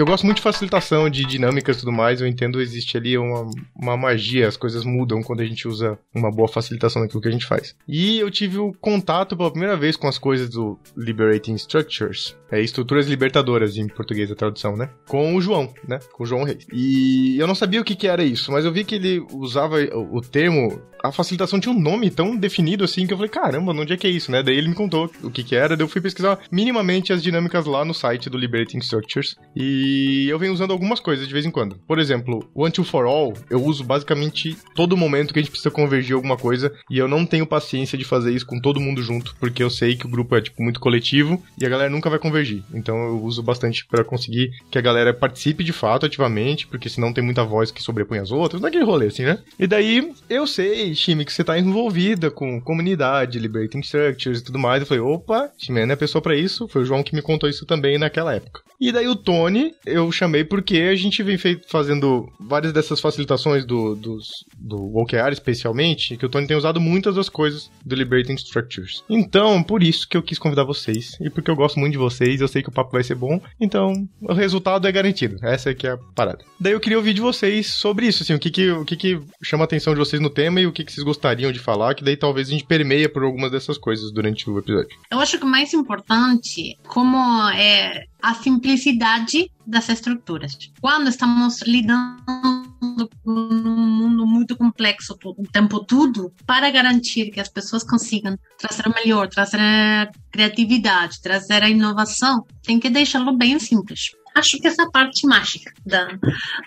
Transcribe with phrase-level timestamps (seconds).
[0.00, 2.20] eu gosto muito de facilitação, de dinâmicas e tudo mais.
[2.20, 6.30] Eu entendo existe ali uma, uma magia, as coisas mudam quando a gente usa uma
[6.30, 7.76] boa facilitação daquilo que a gente faz.
[7.86, 12.60] E eu tive o contato pela primeira vez com as coisas do Liberating Structures, é
[12.62, 14.88] estruturas libertadoras em português a tradução, né?
[15.06, 15.98] Com o João, né?
[16.12, 16.66] Com o João Reis.
[16.72, 19.76] E eu não sabia o que, que era isso, mas eu vi que ele usava
[19.76, 23.92] o termo a facilitação tinha um nome tão definido assim que eu falei, caramba, onde
[23.92, 24.42] é que é isso, né?
[24.42, 27.64] Daí ele me contou o que que era, daí eu fui pesquisar minimamente as dinâmicas
[27.66, 29.89] lá no site do Liberating Structures e
[30.28, 31.76] eu venho usando algumas coisas de vez em quando.
[31.86, 35.70] Por exemplo, o Until for All eu uso basicamente todo momento que a gente precisa
[35.70, 39.34] convergir alguma coisa e eu não tenho paciência de fazer isso com todo mundo junto,
[39.38, 42.18] porque eu sei que o grupo é tipo muito coletivo e a galera nunca vai
[42.18, 42.62] convergir.
[42.72, 47.12] Então eu uso bastante para conseguir que a galera participe de fato ativamente, porque senão
[47.12, 49.38] tem muita voz que sobrepõe as outras, naquele rolê assim, né?
[49.58, 54.58] E daí eu sei time, que você tá envolvida com comunidade, liberating structures e tudo
[54.58, 54.80] mais.
[54.80, 56.68] Eu falei, opa, Ximena é a pessoa para isso.
[56.68, 58.62] Foi o João que me contou isso também naquela época.
[58.80, 63.64] E daí o Tony, eu chamei porque a gente vem feito, fazendo várias dessas facilitações
[63.64, 68.34] do, dos, do OKR especialmente, que o Tony tem usado muitas das coisas do Liberating
[68.34, 69.02] Structures.
[69.08, 71.16] Então, por isso que eu quis convidar vocês.
[71.20, 73.40] E porque eu gosto muito de vocês, eu sei que o papo vai ser bom.
[73.60, 75.38] Então, o resultado é garantido.
[75.42, 76.44] Essa é que é a parada.
[76.58, 79.20] Daí eu queria ouvir de vocês sobre isso, assim, o que que, o que, que
[79.42, 81.94] chama a atenção de vocês no tema e o que, que vocês gostariam de falar,
[81.94, 84.96] que daí talvez a gente permeia por algumas dessas coisas durante o episódio.
[85.10, 87.16] Eu acho que o mais importante, como
[87.50, 90.56] é a simplicidade das estruturas.
[90.80, 97.48] Quando estamos lidando com um mundo muito complexo o tempo todo, para garantir que as
[97.48, 104.10] pessoas consigam trazer melhor, trazer a criatividade, trazer a inovação, tem que deixá-lo bem simples
[104.34, 106.08] acho que essa parte mágica da,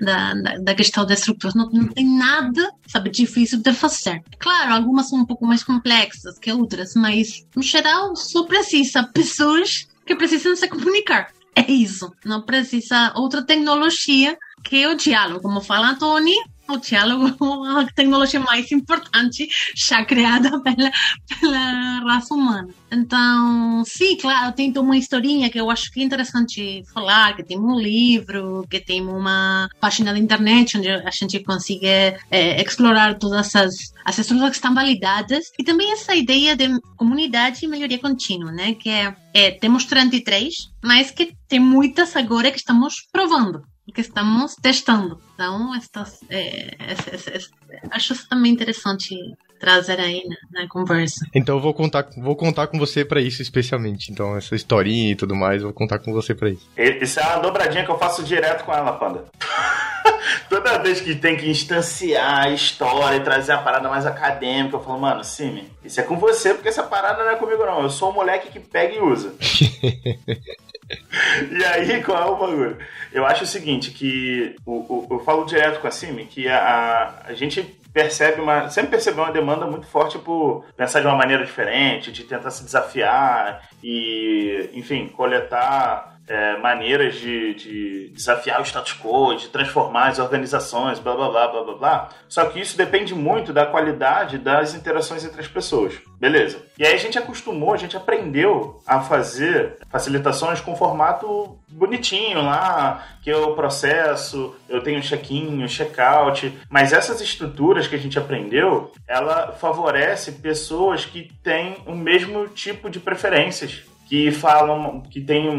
[0.01, 4.21] da, da questão das estruturas não, não tem nada, sabe, difícil de fazer.
[4.39, 9.87] Claro, algumas são um pouco mais complexas que outras, mas no geral só precisa pessoas
[10.05, 11.31] que precisam se comunicar.
[11.55, 12.11] É isso.
[12.25, 16.33] Não precisa outra tecnologia que o diálogo, como fala Tony,
[16.67, 17.35] o diálogo
[17.77, 20.91] a tecnologia mais importante já criada pela,
[21.39, 22.69] pela raça humana.
[22.91, 27.59] Então, sim, claro, tem uma historinha que eu acho que é interessante falar, que tem
[27.59, 33.55] um livro, que tem uma página da internet onde a gente consegue é, explorar todas
[33.55, 38.51] as, as estruturas que estão validadas e também essa ideia de comunidade e melhoria contínua,
[38.51, 38.73] né?
[38.75, 44.55] Que é, é temos 33, mas que tem muitas agora que estamos provando que estamos
[44.55, 45.19] testando.
[45.33, 49.15] Então, estas, é, é, é, acho também interessante
[49.59, 51.25] trazer aí na, na, conversa.
[51.33, 54.11] Então eu vou contar, vou contar com você para isso especialmente.
[54.11, 56.69] Então essa historinha e tudo mais, eu vou contar com você para isso.
[56.77, 59.23] Isso é uma dobradinha que eu faço direto com ela, Panda.
[60.49, 64.83] Toda vez que tem que instanciar a história e trazer a parada mais acadêmica, eu
[64.83, 67.83] falo, mano, Simi, isso é com você, porque essa parada não é comigo não.
[67.83, 69.33] Eu sou o moleque que pega e usa.
[71.51, 72.77] e aí, qual é o bagulho?
[73.11, 77.21] Eu acho o seguinte, que o, o, eu falo direto com a Simi que a,
[77.25, 77.61] a gente
[77.93, 78.69] percebe uma.
[78.69, 82.63] Sempre percebeu uma demanda muito forte por pensar de uma maneira diferente, de tentar se
[82.63, 90.19] desafiar e, enfim, coletar é, maneiras de, de, desafiar o status quo, de transformar as
[90.19, 92.09] organizações, blá blá blá blá blá blá.
[92.29, 95.93] Só que isso depende muito da qualidade das interações entre as pessoas.
[96.19, 96.63] Beleza.
[96.77, 103.05] E aí a gente acostumou, a gente aprendeu a fazer facilitações com formato bonitinho lá,
[103.21, 108.91] que é o processo, eu tenho check-in, check-out, mas essas estruturas que a gente aprendeu,
[109.07, 115.49] ela favorece pessoas que têm o mesmo tipo de preferências que falam, que têm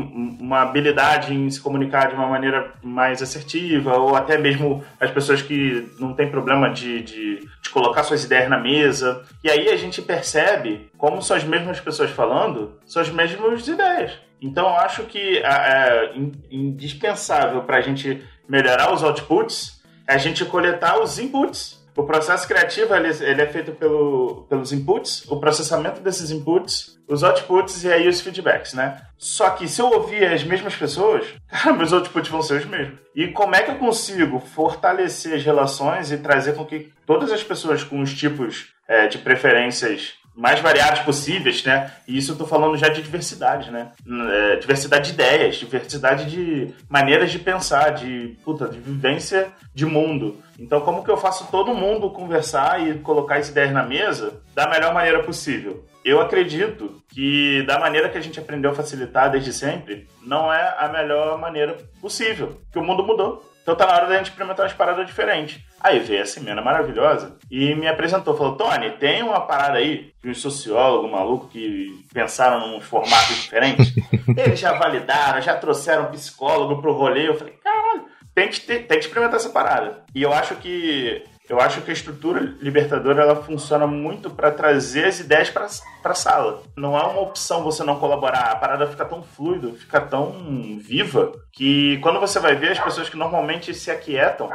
[0.40, 5.42] uma habilidade em se comunicar de uma maneira mais assertiva, ou até mesmo as pessoas
[5.42, 9.24] que não têm problema de, de, de colocar suas ideias na mesa.
[9.42, 14.12] E aí a gente percebe como são as mesmas pessoas falando, são as mesmas ideias.
[14.40, 16.12] Então eu acho que é, é
[16.50, 22.46] indispensável para a gente melhorar os outputs é a gente coletar os inputs o processo
[22.48, 27.92] criativo ele, ele é feito pelo, pelos inputs, o processamento desses inputs, os outputs e
[27.92, 29.00] aí os feedbacks, né?
[29.16, 32.98] Só que se eu ouvir as mesmas pessoas, cara, meus outputs vão ser os mesmos.
[33.14, 37.42] E como é que eu consigo fortalecer as relações e trazer com que todas as
[37.42, 41.92] pessoas com os tipos é, de preferências mais variados possíveis, né?
[42.08, 43.92] E isso eu tô falando já de diversidade, né?
[44.30, 50.42] É, diversidade de ideias, diversidade de maneiras de pensar, de, puta, de vivência de mundo.
[50.58, 54.68] Então, como que eu faço todo mundo conversar e colocar as ideias na mesa da
[54.68, 55.84] melhor maneira possível?
[56.04, 60.76] Eu acredito que da maneira que a gente aprendeu a facilitar desde sempre, não é
[60.78, 63.42] a melhor maneira possível, que o mundo mudou.
[63.62, 65.62] Então tá na hora da gente experimentar umas paradas diferentes.
[65.84, 70.30] Aí veio a Simena maravilhosa e me apresentou, falou, Tony, tem uma parada aí de
[70.30, 73.92] um sociólogo maluco que pensaram num formato diferente.
[74.34, 77.28] Eles já validaram, já trouxeram um psicólogo pro rolê.
[77.28, 80.02] Eu falei, caralho, tem que, ter, tem que experimentar essa parada.
[80.14, 85.04] E eu acho que eu acho que a estrutura libertadora ela funciona muito para trazer
[85.04, 85.68] as ideias para
[86.02, 86.62] a sala.
[86.74, 88.50] Não é uma opção você não colaborar.
[88.50, 93.10] A parada fica tão fluida, fica tão viva, que quando você vai ver as pessoas
[93.10, 94.48] que normalmente se aquietam,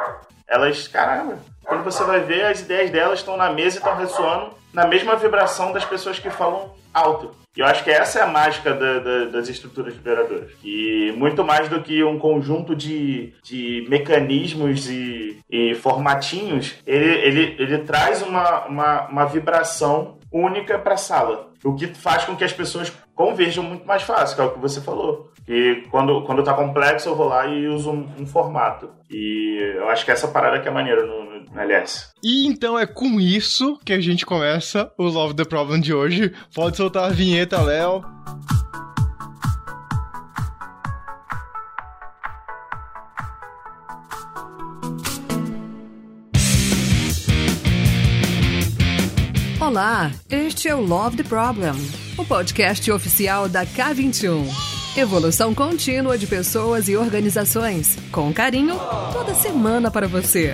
[0.50, 4.54] elas, caramba, quando você vai ver, as ideias delas estão na mesa e estão ressoando
[4.74, 7.31] na mesma vibração das pessoas que falam alto.
[7.56, 10.51] E eu acho que essa é a mágica da, da, das estruturas liberadoras.
[10.63, 17.56] E muito mais do que um conjunto de, de mecanismos e, e formatinhos, ele, ele,
[17.60, 21.50] ele traz uma, uma, uma vibração única para a sala.
[21.64, 24.60] O que faz com que as pessoas converjam muito mais fácil, que é o que
[24.60, 25.31] você falou.
[25.48, 28.90] E quando, quando tá complexo, eu vou lá e uso um, um formato.
[29.10, 32.14] E eu acho que essa parada que é maneira no, no, LS.
[32.24, 36.31] E então é com isso que a gente começa o Love the Problem de hoje.
[36.54, 38.04] Pode soltar a vinheta, Léo.
[49.69, 51.75] Olá, este é o Love the Problem,
[52.18, 54.48] o podcast oficial da K21.
[54.98, 58.75] Evolução contínua de pessoas e organizações, com carinho,
[59.13, 60.54] toda semana para você.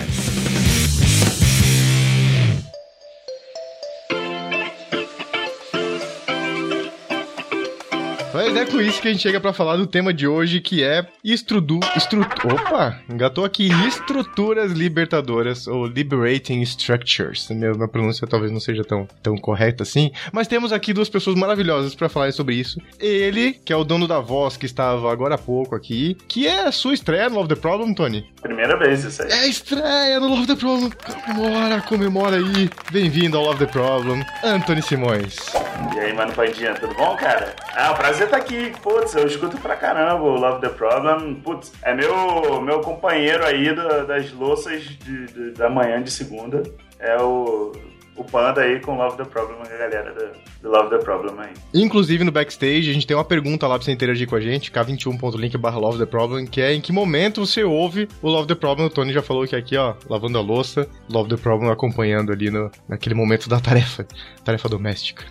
[8.36, 10.84] Mas é com isso que a gente chega para falar do tema de hoje, que
[10.84, 17.48] é estrudu, estru, opa, engatou aqui, estruturas libertadoras, ou liberating structures.
[17.48, 21.34] Minha, minha pronúncia talvez não seja tão, tão correta assim, mas temos aqui duas pessoas
[21.34, 22.78] maravilhosas para falar sobre isso.
[23.00, 26.66] Ele, que é o dono da voz, que estava agora há pouco aqui, que é
[26.66, 28.30] a sua estreia no Love the Problem, Tony.
[28.42, 29.30] Primeira vez isso aí.
[29.30, 30.90] É a estreia no Love the Problem.
[30.90, 32.68] Comemora, comemora aí.
[32.92, 35.36] Bem-vindo ao Love the Problem, Anthony Simões.
[35.94, 37.54] E aí, mano Pandinha, tudo bom, cara?
[37.74, 37.96] Ah, o
[38.26, 38.72] tá aqui.
[38.82, 41.34] Putz, eu escuto pra caramba o Love the Problem.
[41.36, 46.62] Putz, é meu, meu companheiro aí da, das louças de, de, da manhã de segunda.
[46.98, 47.72] É o
[48.16, 51.52] o Panda aí com Love the Problem, a galera do, do, Love the Problem aí.
[51.74, 54.72] Inclusive no backstage, a gente tem uma pergunta lá pra você interagir com a gente,
[54.72, 58.54] k21.link barra Love the Problem, que é em que momento você ouve o Love the
[58.54, 58.86] Problem.
[58.86, 62.32] O Tony já falou que é aqui, ó, lavando a louça, Love the Problem acompanhando
[62.32, 64.06] ali no, naquele momento da tarefa,
[64.44, 65.24] tarefa doméstica.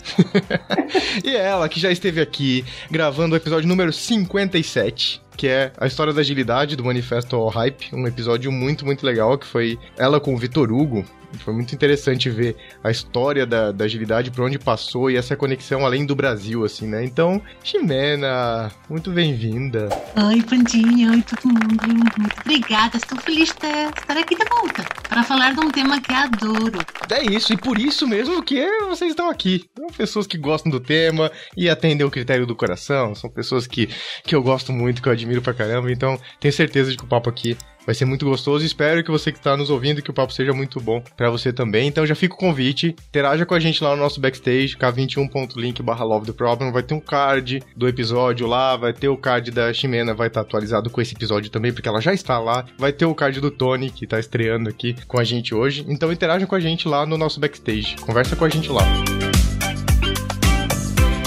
[1.23, 6.13] e ela, que já esteve aqui gravando o episódio número 57, que é a história
[6.13, 10.33] da agilidade do Manifesto ao Hype, um episódio muito, muito legal, que foi ela com
[10.33, 11.03] o Vitor Hugo,
[11.43, 15.85] foi muito interessante ver a história da, da agilidade, por onde passou e essa conexão
[15.85, 17.03] além do Brasil, assim, né?
[17.03, 19.89] Então, Ximena, muito bem-vinda.
[20.27, 21.87] Oi, Pandinha, oi todo mundo.
[21.87, 26.13] Muito obrigada, estou feliz de estar aqui de volta para falar de um tema que
[26.13, 26.79] adoro.
[27.09, 29.65] É isso, e por isso mesmo que vocês estão aqui.
[29.77, 33.89] São pessoas que gostam do tema e atendem o critério do coração, são pessoas que,
[34.23, 37.07] que eu gosto muito, que eu admiro pra caramba, então tenho certeza de que o
[37.07, 38.65] papo aqui Vai ser muito gostoso.
[38.65, 41.53] Espero que você que está nos ouvindo, que o papo seja muito bom para você
[41.53, 41.87] também.
[41.87, 42.95] Então já fica o convite.
[43.09, 46.71] Interaja com a gente lá no nosso backstage, k21.link barra Love the Problem.
[46.71, 50.43] Vai ter um card do episódio lá, vai ter o card da Ximena, vai estar
[50.43, 52.65] tá atualizado com esse episódio também, porque ela já está lá.
[52.77, 55.85] Vai ter o card do Tony, que está estreando aqui com a gente hoje.
[55.87, 57.95] Então interaja com a gente lá no nosso backstage.
[57.97, 58.83] Conversa com a gente lá.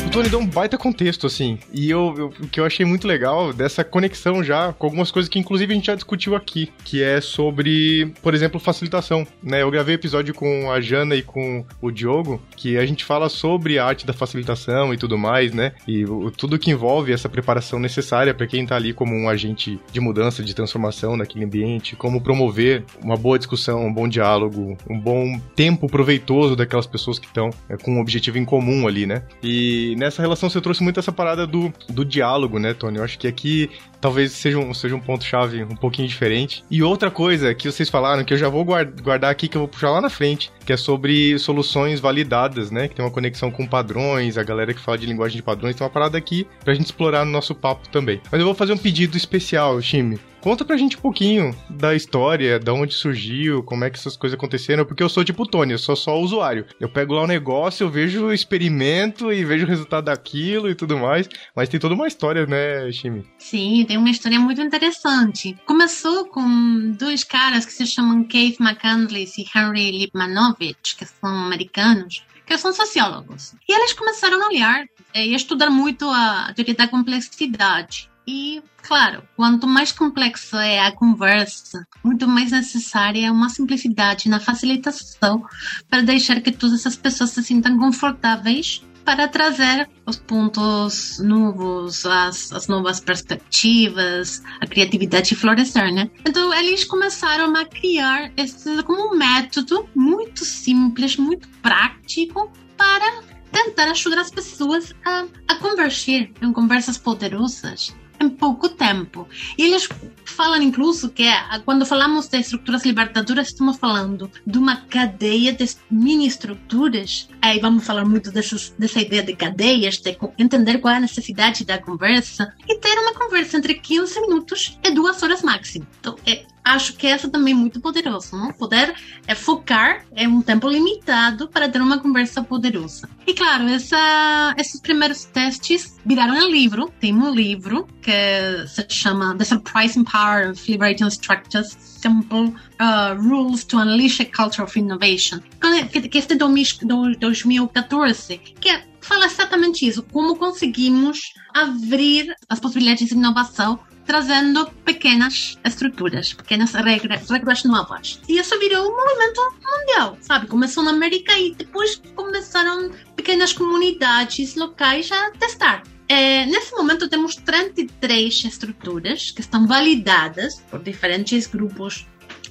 [0.08, 1.58] O Tony deu um baita contexto, assim.
[1.70, 5.28] E eu, eu, o que eu achei muito legal dessa conexão já com algumas coisas
[5.28, 9.26] que, inclusive, a gente já discutiu aqui, que é sobre, por exemplo, facilitação.
[9.42, 9.60] Né?
[9.60, 13.78] Eu gravei episódio com a Jana e com o Diogo, que a gente fala sobre
[13.78, 15.72] a arte da facilitação e tudo mais, né?
[15.86, 19.78] E o, tudo que envolve essa preparação necessária para quem tá ali como um agente
[19.92, 24.98] de mudança, de transformação naquele ambiente, como promover uma boa discussão, um bom diálogo, um
[24.98, 29.22] bom tempo proveitoso daquelas pessoas que estão é, com um objetivo em comum ali, né?
[29.42, 32.98] E nessa relação você trouxe muito essa parada do, do diálogo, né, Tony?
[32.98, 36.64] Eu acho que aqui talvez seja um, seja um ponto-chave um pouquinho diferente.
[36.70, 39.68] E outra coisa que vocês falaram, que eu já vou guardar aqui, que eu vou
[39.68, 42.88] puxar lá na frente, que é sobre soluções validadas, né?
[42.88, 45.84] Que tem uma conexão com padrões, a galera que fala de linguagem de padrões, tem
[45.84, 48.20] uma parada aqui pra gente explorar no nosso papo também.
[48.30, 50.18] Mas eu vou fazer um pedido especial, Shime.
[50.48, 54.34] Conta pra gente um pouquinho da história, da onde surgiu, como é que essas coisas
[54.34, 56.64] aconteceram, porque eu sou tipo Tony, eu sou só usuário.
[56.80, 60.70] Eu pego lá o um negócio, eu vejo o experimento e vejo o resultado daquilo
[60.70, 63.26] e tudo mais, mas tem toda uma história, né, Shimi?
[63.36, 65.54] Sim, tem uma história muito interessante.
[65.66, 72.24] Começou com dois caras que se chamam Keith McCandless e Henry Lipmanovich, que são americanos,
[72.46, 73.52] que são sociólogos.
[73.68, 79.66] E eles começaram a olhar e estudar muito a teoria da complexidade E, claro, quanto
[79.66, 85.46] mais complexa é a conversa, muito mais necessária é uma simplicidade na facilitação
[85.88, 92.52] para deixar que todas as pessoas se sintam confortáveis para trazer os pontos novos, as,
[92.52, 96.10] as novas perspectivas, a criatividade florescer, né?
[96.26, 103.90] Então eles começaram a criar esse como um método muito simples, muito prático para tentar
[103.90, 109.28] ajudar as pessoas a, a convergir em conversas poderosas em pouco tempo.
[109.56, 109.88] E eles
[110.24, 111.24] falam incluso que
[111.64, 117.28] quando falamos de estruturas libertadoras, estamos falando de uma cadeia de mini estruturas.
[117.40, 121.64] Aí vamos falar muito dessas, dessa ideia de cadeias, de entender qual é a necessidade
[121.64, 125.86] da conversa e ter uma conversa entre 15 minutos e duas horas máximo.
[126.00, 128.52] Então, é, acho que essa também é muito poderosa, não?
[128.52, 128.94] Poder
[129.26, 133.08] é focar é um tempo limitado para ter uma conversa poderosa.
[133.26, 136.92] E claro, essa, esses primeiros testes viraram um livro.
[137.00, 143.64] Tem um livro que se chama The Surprising Power of Liberating Structures Simple uh, Rules
[143.64, 150.36] to Unleash a Culture of Innovation, que, este de 2014, que fala exatamente isso, como
[150.36, 151.18] conseguimos
[151.54, 158.18] abrir as possibilidades de inovação trazendo pequenas estruturas, pequenas regras, regras novas.
[158.26, 160.46] E isso virou um movimento mundial, sabe?
[160.46, 165.82] Começou na América e depois começaram pequenas comunidades locais a testar.
[166.08, 172.06] É, nesse momento temos 33 estruturas que estão validadas por diferentes grupos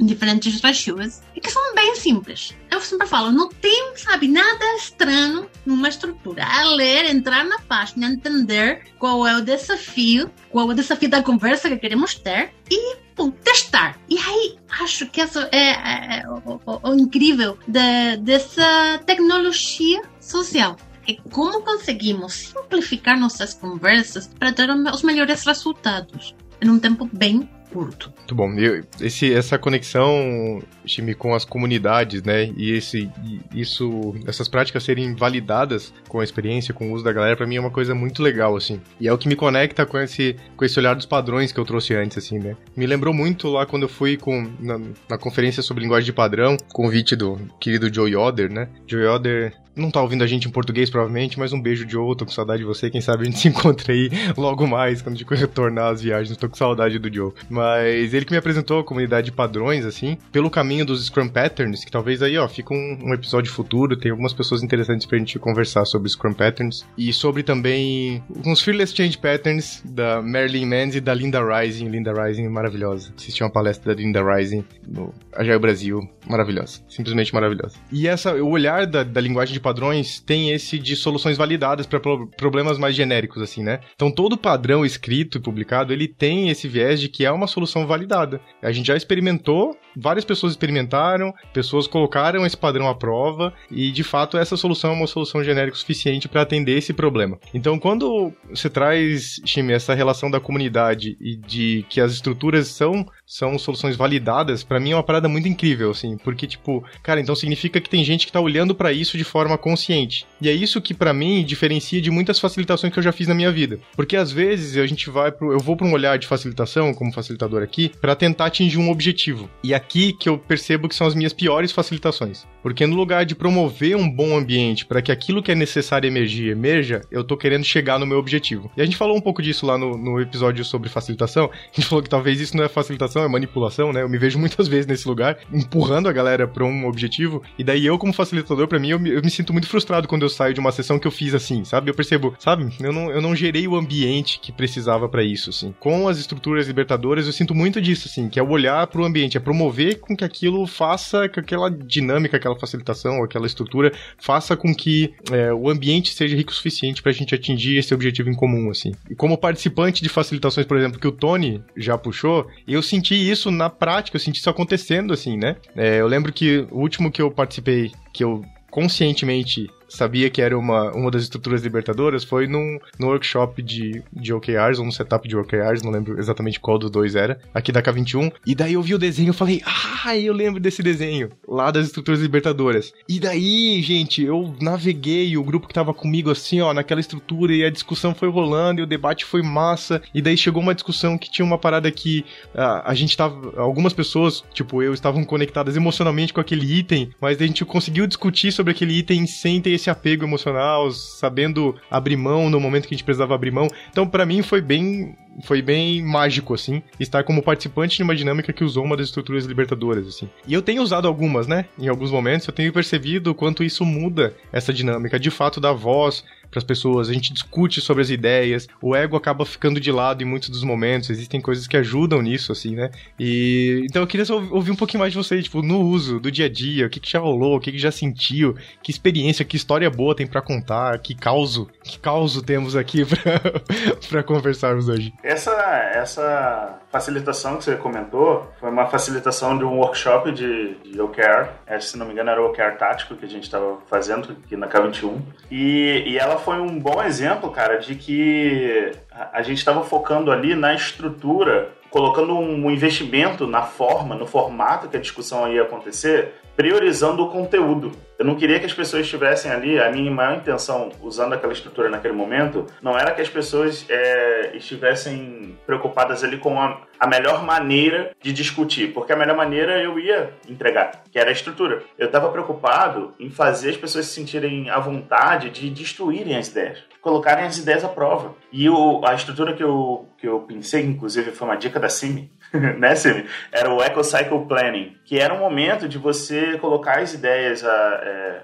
[0.06, 2.56] diferentes regiões e que são bem simples.
[2.70, 6.44] Eu sempre falo, não tem, sabe, nada estranho numa estrutura.
[6.44, 11.24] É ler, entrar na página, entender qual é o desafio, qual é o desafio da
[11.24, 14.00] conversa que queremos ter e pum, testar.
[14.10, 20.02] E aí, acho que isso é, é, é o, o, o, incrível de, dessa tecnologia
[20.20, 20.78] social.
[21.08, 27.50] É como conseguimos simplificar nossas conversas para ter os melhores resultados em um tempo bem
[27.72, 28.12] curto.
[28.18, 28.52] Muito bom.
[28.54, 32.52] Eu, esse, essa conexão, time, com as comunidades, né?
[32.56, 33.10] E esse,
[33.54, 37.56] isso, essas práticas serem validadas com a experiência, com o uso da galera, para mim
[37.56, 38.82] é uma coisa muito legal, assim.
[39.00, 41.66] E é o que me conecta com esse, com esse olhar dos padrões que eu
[41.66, 42.56] trouxe antes, assim, né?
[42.76, 46.58] Me lembrou muito lá quando eu fui com, na, na conferência sobre linguagem de padrão,
[46.74, 48.70] convite do querido Joe Yoder, né?
[48.88, 52.26] Joe Yoder não tá ouvindo a gente em português, provavelmente, mas um beijo de outro,
[52.26, 52.90] com saudade de você.
[52.90, 56.38] Quem sabe a gente se encontra aí logo mais, quando a gente retornar às viagens.
[56.38, 57.32] Tô com saudade do Joe.
[57.50, 61.84] Mas ele que me apresentou a comunidade de padrões, assim, pelo caminho dos Scrum Patterns,
[61.84, 63.96] que talvez aí, ó, fica um, um episódio futuro.
[63.96, 66.86] Tem algumas pessoas interessantes pra gente conversar sobre Scrum Patterns.
[66.98, 71.88] E sobre também uns Fearless Change Patterns da Marilyn Manns e da Linda Rising.
[71.90, 73.12] Linda Rising maravilhosa.
[73.18, 76.10] Assisti uma palestra da Linda Rising no Agile Brasil.
[76.28, 76.82] Maravilhosa.
[76.90, 77.76] Simplesmente maravilhosa.
[77.92, 82.00] E essa, o olhar da, da linguagem de padrões tem esse de soluções validadas para
[82.00, 83.82] pro problemas mais genéricos, assim, né?
[83.96, 87.86] Então todo padrão escrito e publicado, ele tem esse viés de que é uma solução
[87.86, 88.40] validada.
[88.62, 94.04] A gente já experimentou, várias pessoas experimentaram, pessoas colocaram esse padrão à prova e de
[94.04, 97.38] fato essa solução é uma solução genérica suficiente para atender esse problema.
[97.54, 103.06] Então quando você traz, Chime, essa relação da comunidade e de que as estruturas são
[103.28, 107.36] são soluções validadas, para mim é uma parada muito incrível, assim, porque tipo, cara, então
[107.36, 110.26] significa que tem gente que tá olhando para isso de forma consciente.
[110.42, 113.36] E é isso que para mim diferencia de muitas facilitações que eu já fiz na
[113.36, 113.80] minha vida.
[113.98, 117.12] Porque às vezes a gente vai pro, eu vou para um olhar de facilitação como
[117.12, 119.50] facilitador aqui para tentar atingir um objetivo.
[119.62, 122.46] E aqui que eu percebo que são as minhas piores facilitações.
[122.64, 126.50] Porque no lugar de promover um bom ambiente para que aquilo que é necessário emergir
[126.50, 128.72] emerja, eu tô querendo chegar no meu objetivo.
[128.76, 131.50] E a gente falou um pouco disso lá no, no episódio sobre facilitação.
[131.78, 134.02] A gente falou que talvez isso não é facilitação, é manipulação, né?
[134.02, 137.42] Eu me vejo muitas vezes nesse lugar, empurrando a galera para um objetivo.
[137.58, 140.24] E daí eu, como facilitador, para mim, eu me, eu me, sinto muito frustrado quando
[140.24, 141.90] eu saio de uma sessão que eu fiz assim, sabe?
[141.90, 142.70] Eu percebo, sabe?
[142.80, 145.74] Eu não, eu não gerei o ambiente que precisava para isso, assim.
[145.80, 149.06] Com as estruturas libertadoras, eu sinto muito disso, assim, que é o olhar para o
[149.06, 154.56] ambiente, é promover com que aquilo faça, que aquela dinâmica, aquela facilitação, aquela estrutura, faça
[154.56, 158.36] com que é, o ambiente seja rico o suficiente pra gente atingir esse objetivo em
[158.36, 158.92] comum, assim.
[159.10, 163.52] E como participante de facilitações, por exemplo, que o Tony já puxou, eu senti isso
[163.52, 165.56] na prática, eu senti isso acontecendo, assim, né?
[165.76, 170.58] É, eu lembro que o último que eu participei, que eu conscientemente sabia que era
[170.58, 175.28] uma, uma das estruturas libertadoras foi num, num workshop de, de OKRs, ou num setup
[175.28, 178.32] de OKRs, não lembro exatamente qual dos dois era, aqui da K21.
[178.46, 181.88] E daí eu vi o desenho e falei, ah, eu lembro desse desenho, lá das
[181.88, 182.94] estruturas libertadoras.
[183.08, 187.64] E daí, gente, eu naveguei o grupo que tava comigo assim, ó, naquela estrutura e
[187.64, 190.02] a discussão foi rolando e o debate foi massa.
[190.14, 193.94] E daí chegou uma discussão que tinha uma parada que uh, a gente tava, algumas
[193.94, 198.72] pessoas, tipo eu, estavam conectadas emocionalmente com aquele item, mas a gente conseguiu discutir sobre
[198.72, 203.06] aquele item sem ter esse apego emocional, sabendo abrir mão no momento que a gente
[203.06, 203.68] precisava abrir mão.
[203.90, 208.52] Então, para mim, foi bem foi bem mágico, assim, estar como participante de uma dinâmica
[208.52, 210.28] que usou uma das estruturas libertadoras, assim.
[210.48, 211.66] E eu tenho usado algumas, né?
[211.78, 215.72] Em alguns momentos, eu tenho percebido o quanto isso muda essa dinâmica, de fato, da
[215.72, 219.92] voz, para as pessoas, a gente discute sobre as ideias, o ego acaba ficando de
[219.92, 222.90] lado em muitos dos momentos, existem coisas que ajudam nisso, assim, né?
[223.20, 226.32] E então eu queria só ouvir um pouquinho mais de você, tipo, no uso, do
[226.32, 229.46] dia a dia, o que, que já rolou, o que, que já sentiu, que experiência,
[229.46, 233.04] que história boa tem para contar, que causo, que causo temos aqui
[234.10, 235.14] para conversarmos hoje.
[235.24, 235.52] Essa,
[235.94, 241.80] essa facilitação que você comentou foi uma facilitação de um workshop de, de OKR, é,
[241.80, 244.68] se não me engano era o OKR tático que a gente estava fazendo aqui na
[244.68, 245.20] K21,
[245.52, 248.92] e, e ela foi um bom exemplo, cara, de que
[249.32, 254.98] a gente estava focando ali na estrutura, colocando um investimento na forma, no formato que
[254.98, 257.92] a discussão ia acontecer, priorizando o conteúdo.
[258.18, 259.80] Eu não queria que as pessoas estivessem ali.
[259.80, 264.58] A minha maior intenção, usando aquela estrutura naquele momento, não era que as pessoas é,
[264.58, 270.00] estivessem preocupadas ali com a, a, melhor maneira de discutir, porque a melhor maneira eu
[270.00, 271.84] ia entregar, que era a estrutura.
[271.96, 276.80] Eu estava preocupado em fazer as pessoas se sentirem à vontade de destruírem as ideias,
[277.02, 278.34] colocarem as ideias à prova.
[278.52, 282.32] E o, a estrutura que eu, que eu pensei, inclusive, foi uma dica da Cime,
[282.78, 283.26] né, Simi?
[283.52, 288.02] Era o Eco Cycle Planning, que era um momento de você colocar as ideias, a,
[288.04, 288.42] é,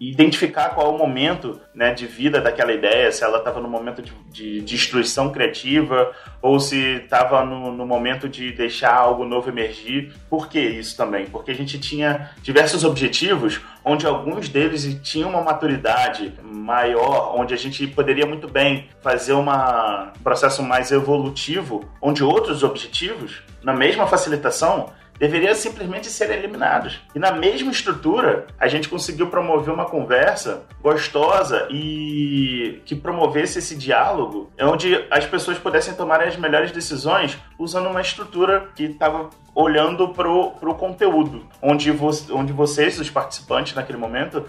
[0.00, 4.02] identificar qual é o momento né, de vida daquela ideia, se ela estava no momento
[4.02, 10.12] de, de, destruição criativa ou se estava no, no, momento de deixar algo novo emergir.
[10.30, 11.26] Por que isso também?
[11.26, 17.56] Porque a gente tinha diversos objetivos, onde alguns deles tinham uma maturidade maior, onde a
[17.56, 24.06] gente poderia muito bem fazer uma, um processo mais evolutivo, onde outros objetivos, na mesma
[24.06, 27.00] facilitação, deveriam simplesmente ser eliminados.
[27.14, 33.76] E na mesma estrutura, a gente conseguiu promover uma conversa gostosa e que promovesse esse
[33.76, 40.08] diálogo, onde as pessoas pudessem tomar as melhores decisões usando uma estrutura que estava olhando
[40.08, 44.44] para o conteúdo, onde, vo onde vocês, os participantes naquele momento,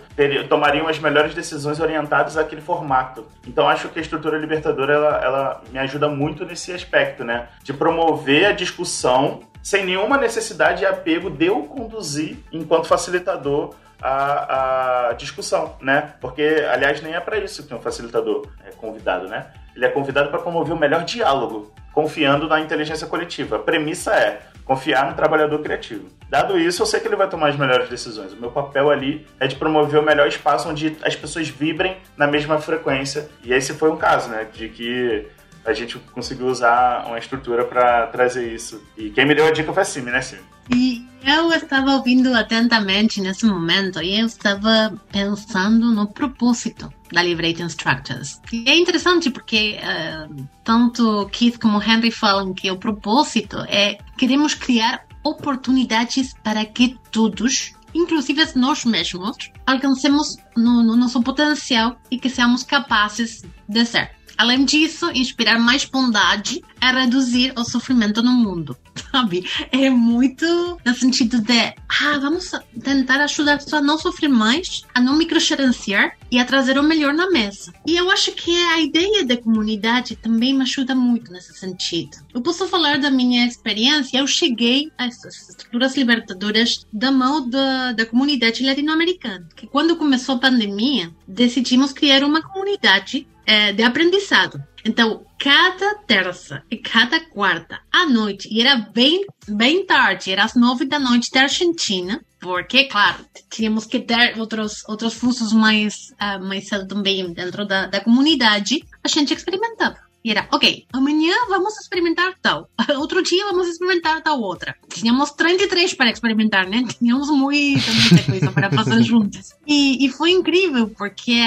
[0.50, 3.26] tomariam as melhores decisões orientadas àquele formato.
[3.48, 7.50] Então acho que a estrutura libertadora ela, ela me ajuda muito nesse aspecto, né?
[7.64, 15.10] De promover a discussão sem nenhuma necessidade e apego de eu conduzir enquanto facilitador a,
[15.10, 16.14] a discussão, né?
[16.22, 19.48] Porque, aliás, nem é para isso que um facilitador é convidado, né?
[19.76, 23.56] Ele é convidado para promover o melhor diálogo, confiando na inteligência coletiva.
[23.56, 26.10] A premissa é confiar no trabalhador criativo.
[26.30, 28.34] Dado isso, eu sei que ele vai tomar as melhores decisões.
[28.34, 32.28] O meu papel ali é de promover o melhor espaço onde as pessoas vibrem na
[32.28, 33.30] mesma frequência.
[33.44, 34.46] E esse foi um caso, né?
[34.54, 35.28] De que
[35.66, 38.82] a gente conseguiu usar uma estrutura para trazer isso.
[38.98, 40.38] E quem me deu a dica foi a Sim, né, Sim?
[40.70, 47.66] E eu estava ouvindo atentamente nesse momento e eu estava pensando no propósito da Liberating
[47.66, 48.42] Structures.
[48.52, 54.54] E é interessante porque uh, tanto Keith como Henry falam que o propósito é queremos
[54.54, 62.30] criar oportunidades para que todos inclusive nós mesmos, alcancemos no, no nosso potencial e que
[62.30, 64.12] seamos capazes de ser.
[64.38, 68.78] Além disso, inspirar mais bondade é reduzir o sofrimento no mundo,
[69.12, 69.50] sabe?
[69.72, 70.46] É muito
[70.86, 72.52] no sentido de, ah, vamos
[72.84, 76.84] tentar ajudar a pessoa a não sofrer mais, a não microgerenciar e a trazer o
[76.84, 77.74] melhor na mesa.
[77.88, 82.18] E eu acho que a ideia da comunidade também me ajuda muito nesse sentido.
[82.34, 87.94] Eu posso falar da minha experiência, eu cheguei a essas estruturas libertadoras da mão da,
[87.94, 94.62] da comunidade latino-americana, que quando começou a pandemia, decidimos criar uma comunidade é, de aprendizado.
[94.84, 100.54] Então, cada terça e cada quarta à noite, e era bem, bem tarde, era às
[100.54, 106.40] nove da noite da Argentina, porque, claro, tínhamos que ter outros, outros fusos mais, uh,
[106.48, 109.98] mais cedo também dentro da, da comunidade, a gente experimentava.
[110.24, 114.76] E era, ok, amanhã vamos experimentar tal, outro dia vamos experimentar tal outra.
[114.90, 116.84] Tínhamos 33 para experimentar, né?
[117.00, 119.54] Tínhamos muita, muita coisa para fazer juntos.
[119.68, 121.42] E, e foi incrível, porque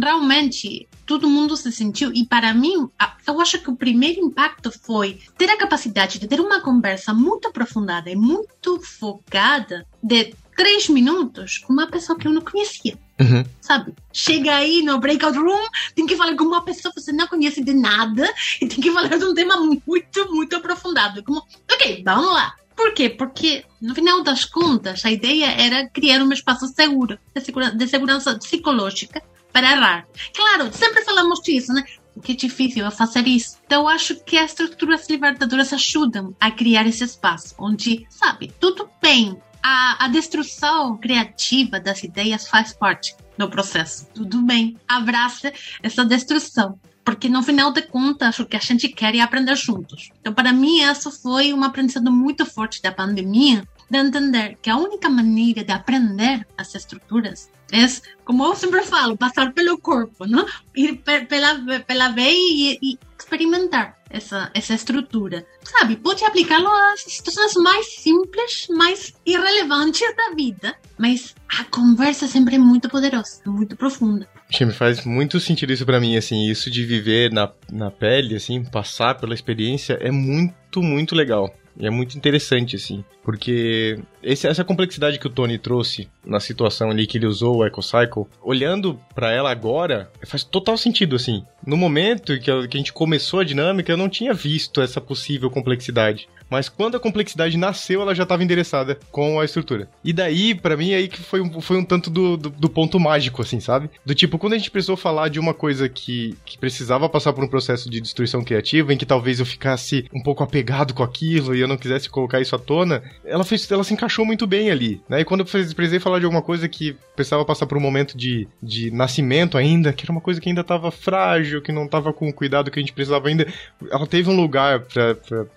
[0.00, 2.12] realmente todo mundo se sentiu.
[2.12, 2.88] E para mim,
[3.26, 7.48] eu acho que o primeiro impacto foi ter a capacidade de ter uma conversa muito
[7.48, 12.98] aprofundada e muito focada de três minutos com uma pessoa que eu não conhecia.
[13.20, 13.44] Uhum.
[13.60, 13.94] Sabe?
[14.12, 17.62] Chega aí no breakout room, tem que falar com uma pessoa que você não conhece
[17.62, 21.22] de nada e tem que falar de um tema muito, muito aprofundado.
[21.24, 22.54] Como, ok, vamos lá.
[22.76, 23.10] Por quê?
[23.10, 27.88] Porque, no final das contas, a ideia era criar um espaço seguro, de, segura, de
[27.88, 29.20] segurança psicológica,
[29.58, 30.06] para errar.
[30.32, 31.84] Claro, sempre falamos disso, né?
[32.22, 33.58] Que difícil é fazer isso.
[33.66, 39.36] Então, acho que as estruturas libertadoras ajudam a criar esse espaço onde, sabe, tudo bem.
[39.60, 43.16] A, a destruição criativa das ideias faz parte.
[43.36, 44.06] do processo.
[44.14, 46.78] Tudo bem, abraça essa destruição.
[47.04, 50.10] Porque no final de contas, o que a gente quer é aprender juntos.
[50.20, 54.76] Então, para mim, isso foi um aprendizado muito forte da pandemia, de entender que a
[54.76, 57.86] única maneira de aprender as estruturas é,
[58.24, 60.46] como eu sempre falo, passar pelo corpo, não?
[60.74, 65.46] Ir pela, pela veia e, e experimentar essa, essa estrutura.
[65.62, 72.56] Sabe, pode aplicá-lo às situações mais simples, mais irrelevantes da vida, mas a conversa sempre
[72.56, 74.26] é muito poderosa, muito profunda.
[74.60, 78.64] Me faz muito sentido isso para mim, assim, isso de viver na, na pele, assim,
[78.64, 81.54] passar pela experiência é muito, muito legal.
[81.78, 86.90] E é muito interessante, assim, porque esse, essa complexidade que o Tony trouxe na situação
[86.90, 91.44] ali que ele usou o EcoCycle, olhando para ela agora, faz total sentido, assim.
[91.64, 95.00] No momento que a, que a gente começou a dinâmica, eu não tinha visto essa
[95.00, 96.28] possível complexidade.
[96.50, 99.88] Mas quando a complexidade nasceu, ela já estava endereçada com a estrutura.
[100.02, 102.98] E daí, para mim, aí que foi um, foi um tanto do, do, do, ponto
[102.98, 103.90] mágico, assim, sabe?
[104.04, 107.44] Do tipo, quando a gente precisou falar de uma coisa que, que precisava passar por
[107.44, 111.54] um processo de destruição criativa, em que talvez eu ficasse um pouco apegado com aquilo
[111.54, 114.70] e eu não quisesse colocar isso à tona, ela, fez, ela se encaixou muito bem
[114.70, 115.20] ali, né?
[115.20, 118.48] E quando eu precisei falar de alguma coisa que precisava passar por um momento de,
[118.62, 122.28] de nascimento ainda, que era uma coisa que ainda estava frágil, que não estava com
[122.28, 123.46] o cuidado que a gente precisava ainda,
[123.90, 125.14] ela teve um lugar para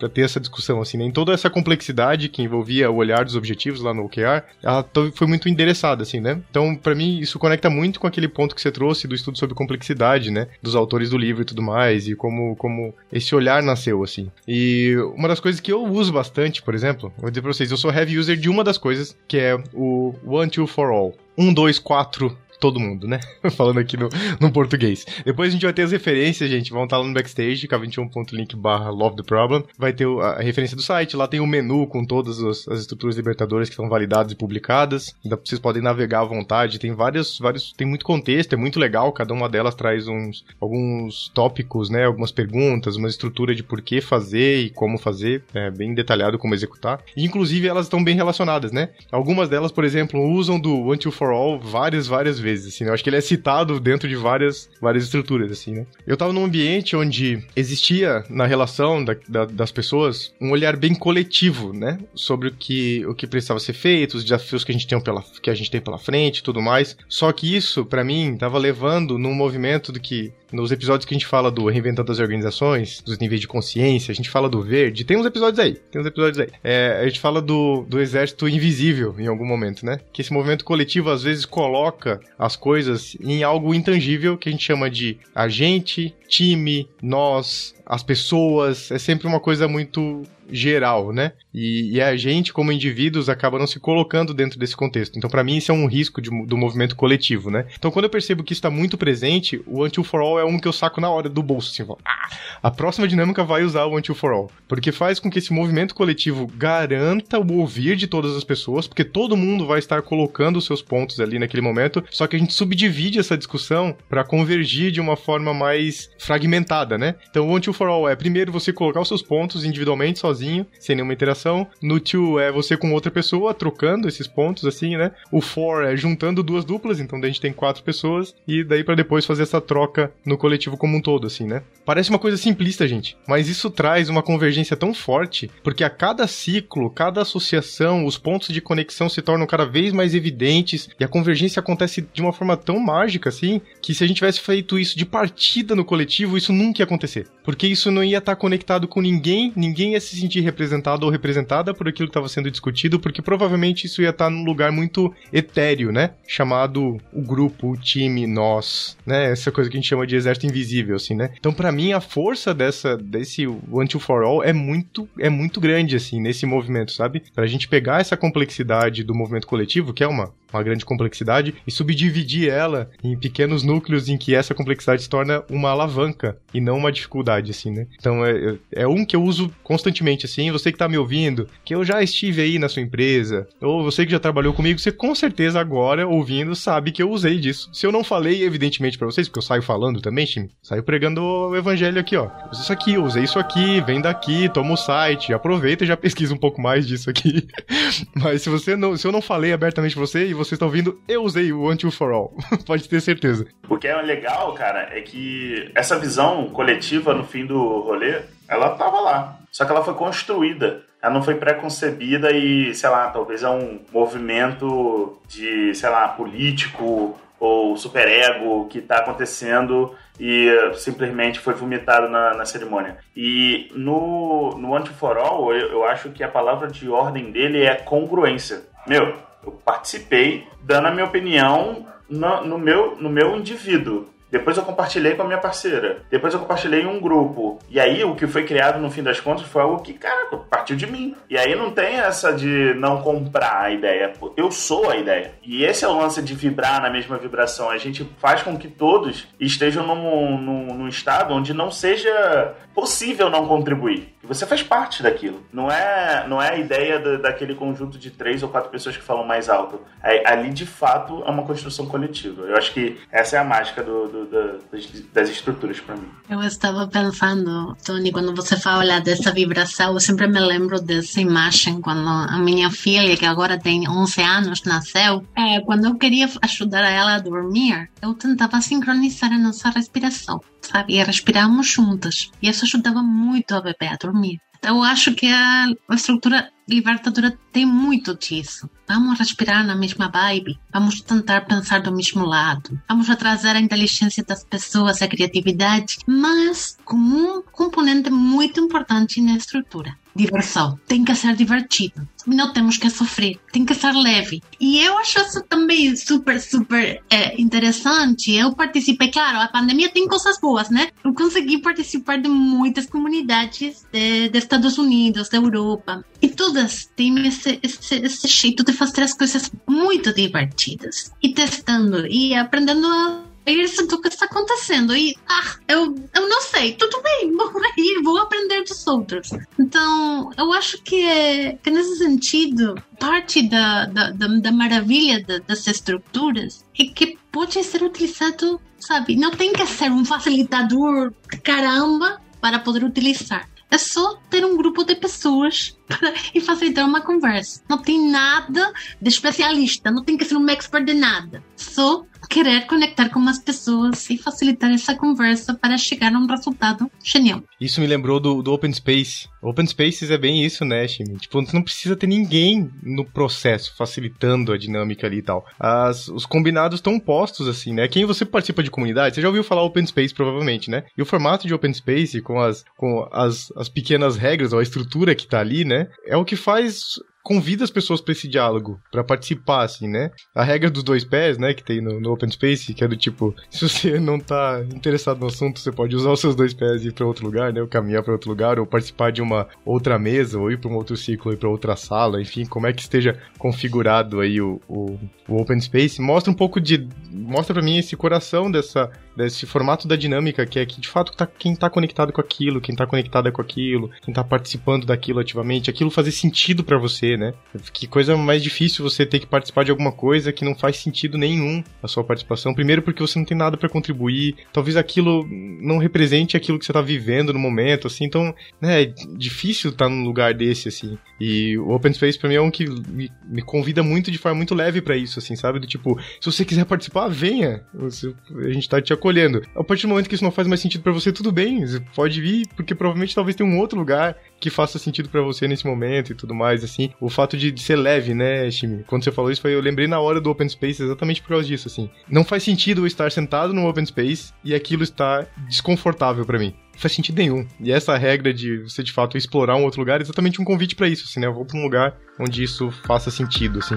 [0.10, 1.14] ter essa discussão assim, nem né?
[1.14, 5.50] toda essa complexidade que envolvia o olhar dos objetivos lá no OKR, ela foi muito
[5.50, 6.42] endereçada, assim, né?
[6.50, 9.56] Então, para mim, isso conecta muito com aquele ponto que você trouxe do estudo sobre
[9.56, 10.48] complexidade, né?
[10.62, 14.30] Dos autores do livro e tudo mais, e como, como esse olhar nasceu, assim.
[14.48, 17.78] E uma das coisas que eu uso bastante, por exemplo, vou dizer pra vocês, eu
[17.78, 21.16] sou heavy user de uma das coisas, que é o One, Two, For All.
[21.38, 23.20] 1, 2, 4 todo mundo, né?
[23.58, 24.08] Falando aqui no,
[24.40, 25.06] no português.
[25.26, 26.72] Depois a gente vai ter as referências, gente.
[26.72, 29.64] Vão estar lá no backstage, k21.link barra Love the Problem.
[29.78, 32.82] Vai ter a referência do site, lá tem o um menu com todas as, as,
[32.82, 35.16] estruturas libertadoras que estão validadas e publicadas.
[35.44, 36.80] Vocês podem navegar à vontade.
[36.80, 37.74] Tem vários, vários.
[37.74, 39.12] Tem muito contexto, é muito legal.
[39.12, 42.06] Cada uma delas traz uns alguns tópicos, né?
[42.06, 45.44] Algumas perguntas, uma estrutura de por que fazer e como fazer.
[45.56, 47.02] É bem detalhado como executar.
[47.18, 48.90] E, inclusive, elas estão bem relacionadas, né?
[49.12, 52.90] Algumas delas, por exemplo, usam do Two For All várias, várias vezes vezes, assim, né?
[52.90, 55.86] Eu acho que ele é citado dentro de várias, várias estruturas, assim, né?
[56.06, 60.94] Eu tava num ambiente onde existia, na relação da, da, das pessoas, um olhar bem
[60.94, 62.00] coletivo, né?
[62.14, 65.24] Sobre o que, o que precisava ser feito, os desafios que a gente tem pela,
[65.42, 66.98] que a gente tem pela frente e tudo mais.
[67.08, 71.18] Só que isso, para mim, tava levando num movimento do que nos episódios que a
[71.18, 75.06] gente fala do Reinventando as Organizações, dos níveis de consciência, a gente fala do verde,
[75.06, 76.48] tem uns episódios aí, tem uns episódios aí.
[76.64, 80.00] É, a gente fala do, do exército invisível em algum momento, né?
[80.12, 84.66] Que esse movimento coletivo às vezes coloca as coisas em algo intangível que a gente
[84.66, 91.34] chama de agente, time, nós, as pessoas, é sempre uma coisa muito geral, né?
[91.54, 95.18] E, e, a gente, como indivíduos, acaba não se colocando dentro desse contexto.
[95.18, 97.66] Então, para mim, isso é um risco de, do movimento coletivo, né?
[97.78, 100.60] Então, quando eu percebo que isso está muito presente, o Until for All é um
[100.60, 102.30] que eu saco na hora do bolso, assim, ah,
[102.64, 104.52] a próxima dinâmica vai usar o Until for All.
[104.68, 109.04] Porque faz com que esse movimento coletivo garanta o ouvir de todas as pessoas, porque
[109.04, 112.54] todo mundo vai estar colocando os seus pontos ali naquele momento, só que a gente
[112.54, 117.16] subdivide essa discussão para convergir de uma forma mais fragmentada, né?
[117.30, 120.96] Então, o Until for All é, primeiro, você colocar os seus pontos individualmente, sozinho, sem
[120.96, 121.68] nenhuma interação.
[121.82, 125.12] No two é você com outra pessoa, trocando esses pontos, assim, né?
[125.32, 128.84] O for é juntando duas duplas, então daí a gente tem quatro pessoas, e daí
[128.84, 131.64] para depois fazer essa troca no coletivo como um todo, assim, né?
[131.84, 136.28] Parece uma coisa simplista, gente, mas isso traz uma convergência tão forte, porque a cada
[136.28, 141.08] ciclo, cada associação, os pontos de conexão se tornam cada vez mais evidentes, e a
[141.08, 144.96] convergência acontece de uma forma tão mágica, assim, que se a gente tivesse feito isso
[144.96, 147.26] de partida no coletivo, isso nunca ia acontecer.
[147.44, 151.74] Porque isso não ia estar conectado com ninguém, ninguém ia se sentir representado ou representada
[151.74, 155.92] por aquilo que estava sendo discutido, porque provavelmente isso ia estar num lugar muito etéreo,
[155.92, 156.12] né?
[156.28, 159.32] Chamado o grupo, o time, nós, né?
[159.32, 161.32] Essa coisa que a gente chama de exército invisível, assim, né?
[161.38, 165.96] Então, para mim, a força dessa, desse One For All é muito, é muito grande,
[165.96, 167.24] assim, nesse movimento, sabe?
[167.34, 171.72] Pra gente pegar essa complexidade do movimento coletivo, que é uma, uma grande complexidade, e
[171.72, 176.78] subdividir ela em pequenos núcleos em que essa complexidade se torna uma alavanca e não
[176.78, 177.88] uma dificuldade, assim, né?
[177.98, 181.74] Então, é, é um que eu uso constantemente, assim, você que tá me ouvindo, que
[181.74, 185.14] eu já estive aí na sua empresa, ou você que já trabalhou comigo, você com
[185.16, 187.70] certeza agora, ouvindo, sabe que eu usei disso.
[187.74, 191.22] Se eu não falei, evidentemente, para vocês, porque eu saio falando também, time, saio pregando
[191.24, 192.30] o evangelho aqui, ó.
[192.52, 196.38] Isso aqui, usei isso aqui, vem daqui, toma o site, aproveita e já pesquisa um
[196.38, 197.48] pouco mais disso aqui.
[198.16, 201.00] Mas se você não, se eu não falei abertamente pra você e vocês estão ouvindo,
[201.08, 202.36] eu usei o Until for All.
[202.66, 203.46] Pode ter certeza.
[203.70, 208.72] O que é legal, cara, é que essa visão coletiva no fim do rolê, ela
[208.72, 209.38] tava lá.
[209.52, 210.84] Só que ela foi construída.
[211.02, 217.18] Ela não foi pré-concebida e, sei lá, talvez é um movimento de, sei lá, político
[217.40, 222.98] ou superego que está acontecendo e simplesmente foi vomitado na, na cerimônia.
[223.16, 228.62] E no, no All, eu, eu acho que a palavra de ordem dele é congruência.
[228.88, 234.08] Meu, eu participei dando a minha opinião no, no, meu, no meu indivíduo.
[234.32, 236.04] Depois eu compartilhei com a minha parceira.
[236.10, 237.60] Depois eu compartilhei em um grupo.
[237.70, 240.76] E aí o que foi criado no fim das contas foi algo que, cara, partiu
[240.76, 241.16] de mim.
[241.30, 244.14] E aí não tem essa de não comprar a ideia.
[244.38, 245.34] Eu sou a ideia.
[245.44, 247.70] E esse é o lance de vibrar na mesma vibração.
[247.70, 253.30] A gente faz com que todos estejam num, num, num estado onde não seja possível
[253.30, 254.16] não contribuir.
[254.24, 255.44] Você faz parte daquilo.
[255.52, 259.26] Não é, não é a ideia daquele conjunto de três ou quatro pessoas que falam
[259.26, 259.82] mais alto.
[260.02, 262.44] É, ali, de fato, é uma construção coletiva.
[262.44, 266.08] Eu acho que essa é a mágica do, do, das, estruturas para mim.
[266.30, 271.82] Eu estava pensando, Tony, quando você fala dessa vibração, eu sempre me lembro dessa imagem
[271.82, 275.26] quando a minha filha, que agora tem 11 anos, nasceu.
[275.36, 280.94] É, quando eu queria ajudar ela a dormir, eu tentava sincronizar a nossa respiração sabe?
[280.94, 282.32] E respiramos juntas.
[282.42, 284.40] E isso ajudava muito a bebê a dormir.
[284.64, 288.70] Eu acho que a, a estrutura libertadora tem muito disso.
[288.88, 294.24] Vamos respirar na mesma vibe, vamos tentar pensar do mesmo lado, vamos trazer a inteligência
[294.24, 300.80] das pessoas, a criatividade, mas com um componente muito importante na estrutura diversão.
[300.88, 302.08] Tem que ser divertido.
[302.26, 303.40] Não temos que sofrer.
[303.52, 304.42] Tem que ser leve.
[304.60, 308.32] E eu acho isso também super, super é, interessante.
[308.32, 310.90] Eu participei, claro, a pandemia tem coisas boas, né?
[311.04, 316.04] Eu consegui participar de muitas comunidades de, Estados Unidos, da Europa.
[316.22, 321.12] E todas têm esse, esse, esse jeito de fazer as coisas muito divertidas.
[321.22, 324.96] E testando e aprendendo a isso do que está acontecendo.
[324.96, 329.32] E, ah, eu, eu não sei, tudo bem, vou aí, vou aprender dos outros.
[329.60, 335.40] Então, eu acho que, é, que nesse sentido, parte da, da, da, da maravilha da,
[335.40, 339.16] das estruturas é que pode ser utilizado, sabe?
[339.16, 343.50] Não tem que ser um facilitador caramba para poder utilizar.
[343.70, 347.64] É só ter um grupo de pessoas para, e facilitar uma conversa.
[347.70, 351.42] Não tem nada de especialista, não tem que ser um expert de nada.
[351.56, 356.90] Só querer conectar com as pessoas e facilitar essa conversa para chegar a um resultado
[357.04, 357.44] genial.
[357.60, 359.28] Isso me lembrou do, do Open Space.
[359.42, 361.18] Open Spaces é bem isso, né, Shimi?
[361.18, 365.46] Tipo, você não precisa ter ninguém no processo facilitando a dinâmica ali e tal.
[365.60, 367.90] As, os combinados estão postos, assim, né?
[367.90, 370.84] Quem você participa de comunidade, você já ouviu falar Open Space, provavelmente, né?
[370.98, 374.64] E o formato de Open Space, com as, com as, as pequenas regras, ou a
[374.64, 375.88] estrutura que tá ali, né?
[376.06, 380.12] É o que faz convida as pessoas para esse diálogo, para participar, assim, né?
[380.36, 382.98] A regra dos dois pés, né, que tem no, no, Open Space, que é do
[382.98, 386.84] tipo, se você não tá interessado no assunto, você pode usar os seus dois pés
[386.84, 389.48] e ir para outro lugar, né, ou caminhar para outro lugar, ou participar de uma
[389.66, 392.68] outra mesa, ou ir para um outro ciclo, ou ir para outra sala, enfim, como
[392.68, 397.54] é que esteja configurado aí o, o, o Open Space, mostra um pouco de, mostra
[397.54, 401.26] para mim esse coração dessa, desse formato da dinâmica, que é que de fato tá,
[401.26, 405.70] quem tá conectado com aquilo, quem tá conectada com aquilo, quem tá participando daquilo ativamente,
[405.70, 407.34] aquilo fazer sentido para você, né?
[407.74, 411.18] Que coisa mais difícil você ter que participar de alguma coisa que não faz sentido
[411.18, 412.54] nenhum a sua participação.
[412.54, 415.28] Primeiro porque você não tem nada para contribuir, talvez aquilo
[415.62, 418.06] não represente aquilo que você tá vivendo no momento, assim.
[418.06, 420.98] Então, né, é difícil estar tá num lugar desse, assim.
[421.20, 424.38] E o Open Space pra mim é um que me, me convida muito de forma
[424.38, 425.60] muito leve para isso, assim, sabe?
[425.60, 427.64] Do tipo, se você quiser participar, venha.
[427.76, 429.42] A gente tá te acolhendo.
[429.56, 431.66] A partir do momento que isso não faz mais sentido para você, tudo bem.
[431.66, 435.48] Você pode vir, porque provavelmente talvez tenha um outro lugar que faça sentido para você
[435.48, 436.92] nesse momento e tudo mais, assim.
[437.02, 438.84] O fato de, de ser leve, né, Shimi?
[438.84, 441.68] Quando você falou isso, eu lembrei na hora do Open Space exatamente por causa disso,
[441.68, 441.90] assim.
[442.08, 446.54] Não faz sentido eu estar sentado no Open Space e aquilo estar desconfortável para mim
[446.74, 447.48] Não faz sentido nenhum.
[447.60, 450.76] E essa regra de você de fato explorar um outro lugar é exatamente um convite
[450.76, 451.28] para isso, assim, né?
[451.28, 453.76] Eu vou pra um lugar onde isso faça sentido, assim.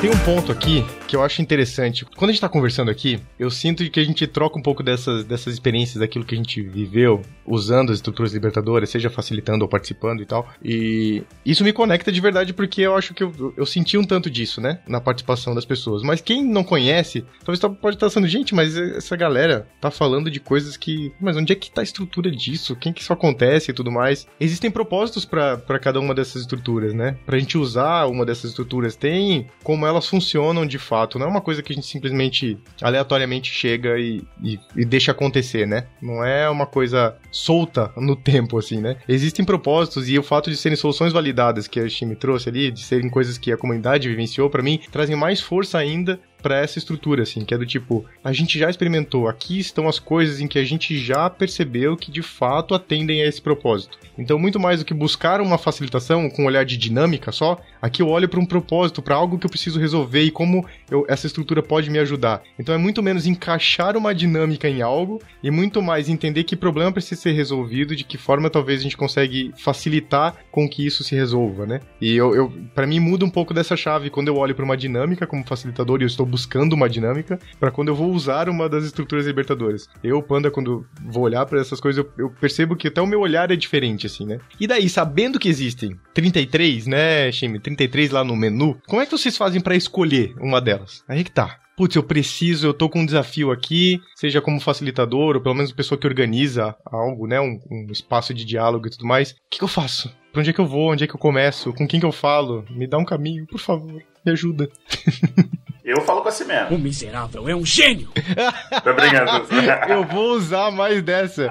[0.00, 2.04] Tem um ponto aqui que eu acho interessante.
[2.04, 5.24] Quando a gente tá conversando aqui, eu sinto que a gente troca um pouco dessas,
[5.24, 10.20] dessas experiências, daquilo que a gente viveu usando as estruturas libertadoras, seja facilitando ou participando
[10.20, 10.46] e tal.
[10.62, 14.30] E isso me conecta de verdade porque eu acho que eu, eu senti um tanto
[14.30, 14.80] disso, né?
[14.86, 16.02] Na participação das pessoas.
[16.02, 19.90] Mas quem não conhece, talvez tá, pode estar tá sendo, gente, mas essa galera tá
[19.90, 21.10] falando de coisas que.
[21.18, 22.76] Mas onde é que tá a estrutura disso?
[22.76, 24.26] Quem que isso acontece e tudo mais?
[24.38, 27.16] Existem propósitos para cada uma dessas estruturas, né?
[27.24, 28.94] Pra gente usar uma dessas estruturas.
[28.94, 32.58] Tem como elas funcionam de fato fato, não é uma coisa que a gente simplesmente
[32.82, 35.86] aleatoriamente chega e, e, e deixa acontecer, né?
[36.02, 38.96] Não é uma coisa solta no tempo, assim, né?
[39.08, 42.82] Existem propósitos e o fato de serem soluções validadas que a Steam trouxe ali, de
[42.82, 47.22] serem coisas que a comunidade vivenciou, para mim, trazem mais força ainda para essa estrutura,
[47.22, 50.58] assim, que é do tipo, a gente já experimentou, aqui estão as coisas em que
[50.58, 53.98] a gente já percebeu que de fato atendem a esse propósito.
[54.16, 58.02] Então, muito mais do que buscar uma facilitação com um olhar de dinâmica só, aqui
[58.02, 61.26] eu olho para um propósito, para algo que eu preciso resolver e como eu, essa
[61.26, 62.42] estrutura pode me ajudar.
[62.58, 66.92] Então, é muito menos encaixar uma dinâmica em algo e muito mais entender que problema
[66.92, 71.14] precisa ser resolvido, de que forma talvez a gente consegue facilitar com que isso se
[71.14, 71.80] resolva, né?
[72.00, 74.76] E eu, eu para mim muda um pouco dessa chave quando eu olho para uma
[74.76, 78.68] dinâmica como facilitador e eu estou buscando uma dinâmica, para quando eu vou usar uma
[78.68, 79.88] das estruturas libertadoras.
[80.02, 83.20] Eu, Panda, quando vou olhar para essas coisas, eu, eu, percebo que até o meu
[83.20, 84.38] olhar é diferente, assim, né?
[84.60, 87.58] E daí, sabendo que existem 33, né, Shime?
[87.58, 91.02] 33 lá no menu, como é que vocês fazem para escolher uma delas?
[91.08, 95.36] Aí que tá putz, eu preciso, eu tô com um desafio aqui, seja como facilitador,
[95.36, 97.40] ou pelo menos pessoa que organiza algo, né?
[97.40, 99.30] Um, um espaço de diálogo e tudo mais.
[99.30, 100.12] O que, que, eu faço?
[100.32, 100.90] Pra onde é que eu vou?
[100.90, 101.72] Onde é que eu começo?
[101.72, 102.64] Com quem que eu falo?
[102.68, 104.02] Me dá um caminho, por favor.
[104.26, 104.68] Me ajuda.
[105.88, 106.76] Eu falo com assim mesmo.
[106.76, 108.10] O miserável é um gênio!
[108.84, 109.46] Tô brincando.
[109.88, 111.50] eu vou usar mais dessa.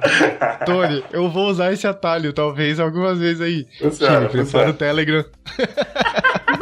[0.64, 3.66] Tony, eu vou usar esse atalho, talvez, algumas vezes aí.
[3.80, 5.26] Funciona, prepara o Telegram.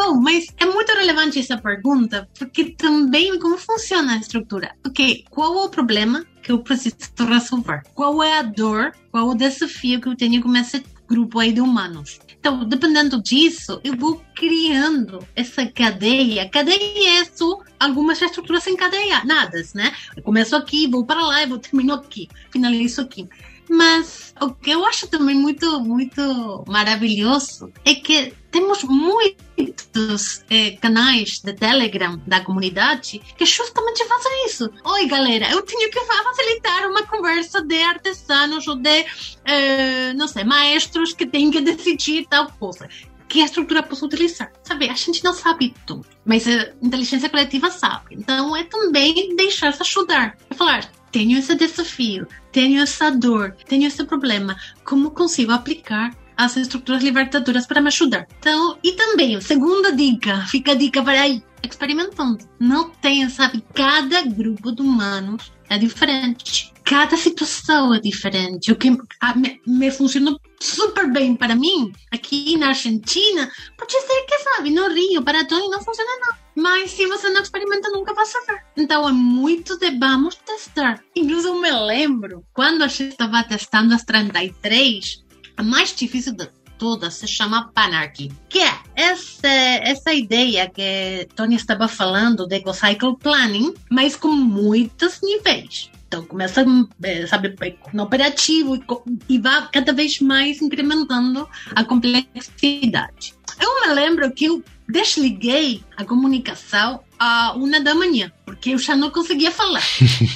[0.06, 4.76] Bom, mas é muito relevante essa pergunta, porque também como funciona a estrutura?
[4.86, 6.96] Ok, qual é o problema que eu preciso
[7.28, 7.82] resolver?
[7.96, 8.91] Qual é a dor?
[9.12, 12.20] Qual é o desafio que eu tenho com esse grupo aí de humanos?
[12.39, 16.48] Então, dependendo disso, eu vou criando essa cadeia.
[16.50, 19.91] Cadeia é só algumas estruturas encadeadas, né?
[20.15, 23.28] Eu começo aqui, vou para lá e vou termino aqui, finalizo aqui.
[23.68, 31.41] Mas o que eu acho também muito, muito maravilhoso é que temos muitos eh, canais
[31.44, 34.72] de Telegram da comunidade que justamente fazem isso.
[34.86, 39.06] Oi, galera, eu tenho que facilitar uma conversa de artesãos ou de,
[39.44, 42.88] eh, não sei, maestros que têm que decidir tal coisa
[43.28, 44.50] que a estrutura posso utilizar.
[44.63, 48.15] Sabe, a gente não sabe tudo, mas a inteligência coletiva sabe.
[48.15, 50.38] Então é também deixar-se ajudar.
[50.50, 56.58] É falar, tenho esse desafio, tenho essa dor, tenho esse problema, como consigo aplicar as
[56.58, 58.28] estruturas libertadoras para me ajudar?
[58.39, 62.48] Então, e também, segunda dica, fica a dica para aí, experimentando.
[62.60, 66.74] Não tenha, sabe, cada grupo de humanos é diferente.
[66.84, 68.71] Cada situação é diferente.
[68.71, 74.39] O que me, me funcionou super bem para mim, aqui na Argentina, pode ser que,
[74.39, 76.36] sabe, no Rio, para Tony não funciona não.
[76.56, 78.62] Mas se você não experimenta, nunca vai saber.
[78.78, 81.04] Então é muito de vamos testar.
[81.15, 85.24] Inclusive, eu me lembro, quando a gente estava testando as 33,
[85.58, 91.56] a mais difícil de todas se chama Panarchy, que é essa, essa ideia que Tony
[91.56, 95.89] estava falando de Cycle Planning, mas com muitos níveis.
[96.08, 96.63] Então começa,
[97.04, 97.56] eh, sabe,
[97.94, 98.84] no operativo e,
[99.30, 103.34] e vai cada vez mais incrementando a complexidade.
[103.60, 108.96] Eu me lembro que eu desliguei a comunicação a uma da manhã, porque eu já
[108.96, 109.84] não conseguia falar.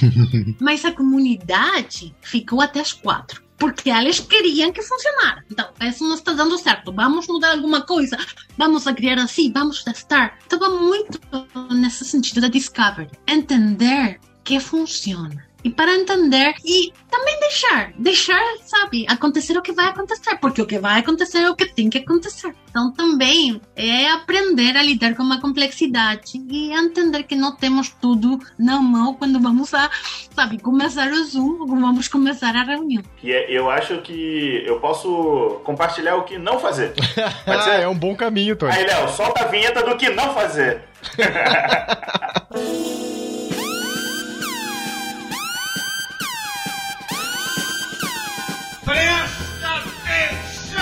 [0.60, 3.42] Mas a comunidade ficou até as quatro.
[3.60, 5.44] Porque eles queriam que funcionara.
[5.50, 6.92] Então, isso não está dando certo.
[6.92, 8.16] Vamos mudar alguma coisa.
[8.56, 9.52] Vamos a criar assim.
[9.52, 10.38] Vamos testar.
[10.40, 11.20] Estava muito
[11.70, 13.10] nesse sentido da discovery.
[13.28, 19.88] Entender que funciona e para entender e também deixar, deixar, sabe, acontecer o que vai
[19.88, 22.54] acontecer, porque o que vai acontecer é o que tem que acontecer.
[22.70, 28.38] Então também é aprender a lidar com uma complexidade e entender que não temos tudo
[28.58, 29.90] na mão quando vamos a,
[30.34, 33.02] sabe, começar o Zoom ou vamos começar a reunião.
[33.22, 36.94] E é, eu acho que eu posso compartilhar o que não fazer.
[37.46, 38.72] ah, é um bom caminho, Tony.
[38.72, 40.82] Aí, Léo, solta a vinheta do que não fazer.
[48.90, 50.80] Presta atenção!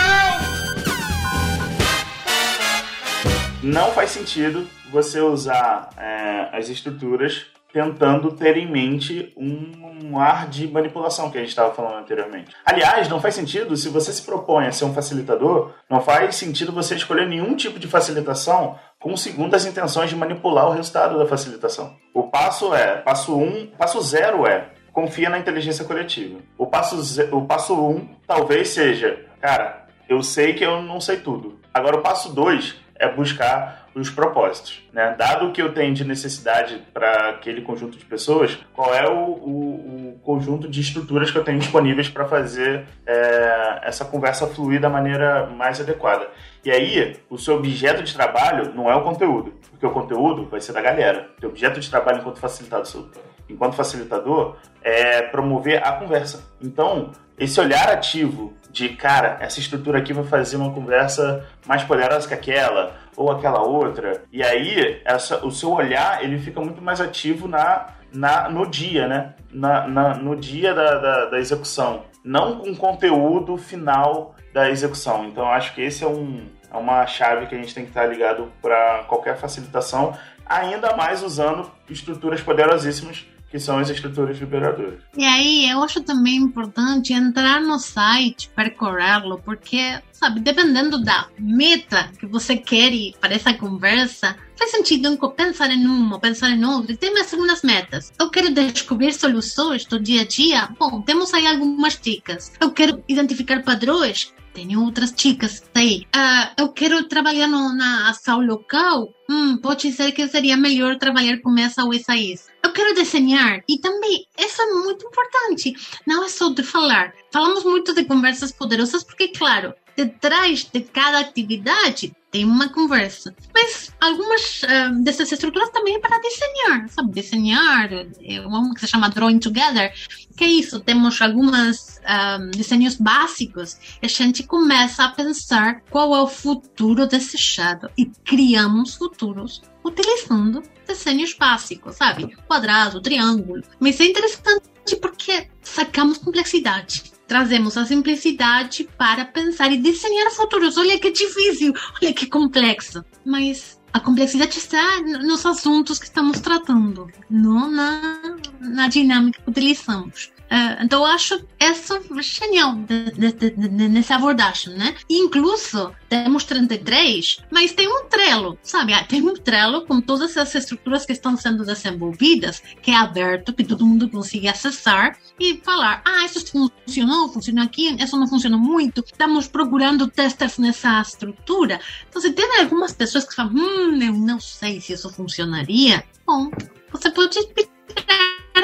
[3.63, 10.67] Não faz sentido você usar é, as estruturas tentando ter em mente um ar de
[10.67, 12.57] manipulação que a gente estava falando anteriormente.
[12.65, 16.73] Aliás, não faz sentido se você se propõe a ser um facilitador, não faz sentido
[16.73, 21.95] você escolher nenhum tipo de facilitação com segundas intenções de manipular o resultado da facilitação.
[22.15, 26.41] O passo é, passo um, passo zero é confia na inteligência coletiva.
[26.57, 31.61] O passo, o passo um talvez seja, cara, eu sei que eu não sei tudo.
[31.73, 34.83] Agora, o passo dois é buscar os propósitos.
[34.93, 35.15] Né?
[35.19, 40.15] Dado que eu tenho de necessidade para aquele conjunto de pessoas, qual é o, o,
[40.15, 44.89] o, conjunto de estruturas que eu tenho disponíveis para fazer é, essa conversa fluir da
[44.91, 46.29] maneira mais adequada.
[46.65, 50.61] E aí, o seu objeto de trabalho não é o conteúdo, porque o conteúdo vai
[50.61, 51.31] ser da galera.
[51.43, 53.09] O objeto de trabalho enquanto facilitador,
[53.49, 56.53] enquanto facilitador é promover a conversa.
[56.61, 62.29] Então, esse olhar ativo de, cara, essa estrutura aqui vai fazer uma conversa mais poderosa
[62.29, 64.23] que aquela, ou aquela outra.
[64.33, 69.07] E aí, essa, o seu olhar, ele fica muito mais ativo na, na, no dia,
[69.07, 69.35] né?
[69.51, 72.05] Na, na no dia da, da, da, execução.
[72.23, 75.25] Não com o conteúdo final da execução.
[75.27, 78.07] Então, acho que esse é, um, é uma chave que a gente tem que estar
[78.07, 85.01] ligado para qualquer facilitação, ainda mais usando estruturas poderosíssimas que são as estruturas liberadoras.
[85.17, 92.11] E aí, eu acho também importante entrar no site, percorrê-lo, porque, sabe, dependendo da meta
[92.19, 96.97] que você quer para essa conversa, faz sentido pensar em uma, pensar em outra, e
[96.97, 98.13] tem mais algumas metas.
[98.21, 102.53] Eu quero descobrir soluções do dia a dia, bom, temos aí algumas dicas.
[102.61, 106.05] Eu quero identificar padrões, tenho outras dicas aí.
[106.15, 111.39] Uh, eu quero trabalhar no, na ação local, hum, pode ser que seria melhor trabalhar
[111.39, 112.49] com essa ou essa isso.
[112.69, 115.73] Eu quero desenhar e também isso é muito importante.
[116.07, 117.15] Não é só de falar.
[117.33, 123.35] Falamos muito de conversas poderosas porque, claro, detrás de cada atividade tem uma conversa.
[123.55, 127.11] Mas algumas uh, dessas estruturas também é para desenhar, sabe?
[127.11, 127.91] Desenhar,
[128.23, 129.91] é uma que se chama Drawing Together,
[130.37, 136.15] que é isso, temos alguns um, desenhos básicos e a gente começa a pensar qual
[136.15, 142.35] é o futuro desejado e criamos futuros utilizando desenhos básicos, sabe?
[142.49, 143.63] Quadrado, triângulo.
[143.79, 150.79] Mas é interessante porque sacamos complexidade trazemos a simplicidade para pensar e desenhar futuros.
[150.79, 153.05] Olha que difícil, olha que complexo.
[153.25, 158.28] Mas a complexidade está nos assuntos que estamos tratando, não na,
[158.69, 160.31] na dinâmica que utilizamos.
[160.49, 164.95] Uh, então acho essa genial de, de, de, nessa abordagem, né?
[165.09, 168.95] Incluso temos 33, mas tem um Trello, sabe?
[168.95, 173.53] Ah, tem um Trello com todas as estruturas que estão sendo desenvolvidas, que é aberto,
[173.53, 178.59] que todo mundo consiga acessar e falar: ah, isso funcionou, funcionou aqui, isso não funcionou
[178.59, 181.79] muito, estamos procurando testers nessa estrutura.
[182.09, 186.51] Então, se tem algumas pessoas que falam: hum, eu não sei se isso funcionaria, bom,
[186.91, 187.39] você pode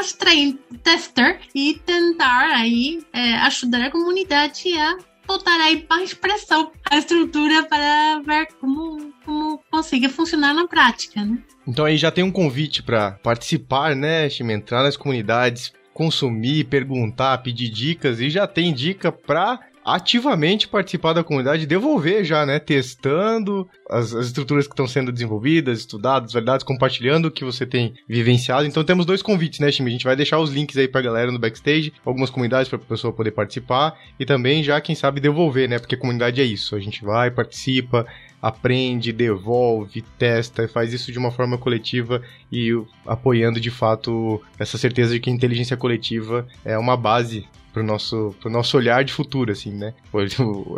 [0.05, 4.97] extrair tester e tentar aí é, ajudar a comunidade a
[5.27, 11.39] botar aí para expressão a estrutura para ver como, como consiga funcionar na prática, né?
[11.67, 17.39] Então aí já tem um convite para participar, né, Chime, entrar nas comunidades, consumir, perguntar,
[17.39, 22.59] pedir dicas e já tem dica para ativamente participar da comunidade, devolver já, né?
[22.59, 27.95] Testando as, as estruturas que estão sendo desenvolvidas, estudadas, validadas, compartilhando o que você tem
[28.09, 28.67] vivenciado.
[28.67, 29.91] Então temos dois convites, né, time?
[29.91, 33.13] A gente vai deixar os links aí pra galera no backstage, algumas comunidades pra pessoa
[33.13, 35.79] poder participar e também já, quem sabe, devolver, né?
[35.79, 36.75] Porque comunidade é isso.
[36.75, 38.07] A gente vai, participa,
[38.41, 42.23] aprende, devolve, testa, faz isso de uma forma coletiva
[42.53, 42.71] e
[43.07, 48.35] apoiando de fato essa certeza de que a inteligência coletiva é uma base pro nosso,
[48.41, 49.93] pro nosso olhar de futuro, assim, né?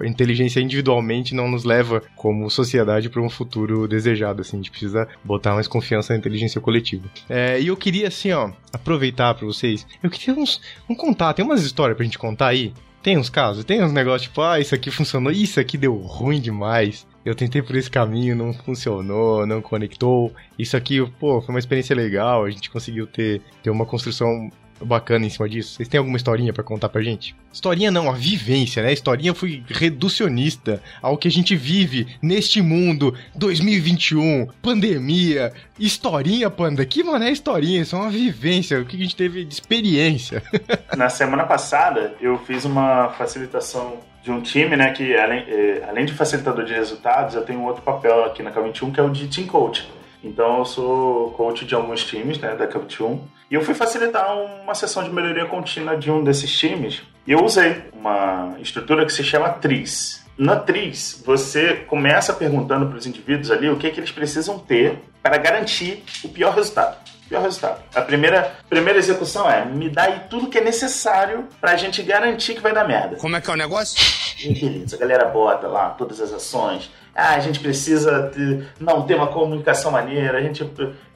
[0.03, 4.57] A inteligência individualmente não nos leva como sociedade para um futuro desejado, assim.
[4.57, 7.05] A gente precisa botar mais confiança na inteligência coletiva.
[7.29, 9.87] É, e eu queria, assim, ó, aproveitar para vocês.
[10.03, 12.73] Eu queria uns, um contar, tem umas histórias pra gente contar aí?
[13.03, 16.41] Tem uns casos, tem uns negócios tipo, ah, isso aqui funcionou, isso aqui deu ruim
[16.41, 17.07] demais.
[17.25, 20.33] Eu tentei por esse caminho, não funcionou, não conectou.
[20.59, 25.27] Isso aqui, pô, foi uma experiência legal, a gente conseguiu ter, ter uma construção bacana
[25.27, 25.75] em cima disso?
[25.75, 27.35] Vocês têm alguma historinha para contar pra gente?
[27.53, 28.91] Historinha não, a vivência, né?
[28.91, 36.85] A historinha foi reducionista ao que a gente vive neste mundo 2021, pandemia, historinha, panda.
[36.85, 37.83] Que mané historinha?
[37.83, 40.43] Isso é uma vivência, o que a gente teve de experiência.
[40.97, 46.05] Na semana passada, eu fiz uma facilitação de um time, né, que além, eh, além
[46.05, 49.29] de facilitador de resultados, eu tenho outro papel aqui na K21 que é o de
[49.29, 49.89] Team Coach.
[50.23, 53.21] Então eu sou coach de alguns times, né, da Cap1.
[53.51, 57.03] E eu fui facilitar uma sessão de melhoria contínua de um desses times.
[57.27, 60.25] E eu usei uma estrutura que se chama TRIS.
[60.37, 64.59] Na TRIS, você começa perguntando para os indivíduos ali o que, é que eles precisam
[64.59, 66.97] ter para garantir o pior resultado.
[67.29, 67.83] Pior resultado.
[67.95, 72.03] A primeira, primeira execução é me dá aí tudo que é necessário para a gente
[72.03, 73.17] garantir que vai dar merda.
[73.17, 73.99] Como é que é o negócio?
[74.45, 79.15] Beleza, a galera bota lá todas as ações, ah, a gente precisa ter, não ter
[79.15, 80.65] uma comunicação maneira, a gente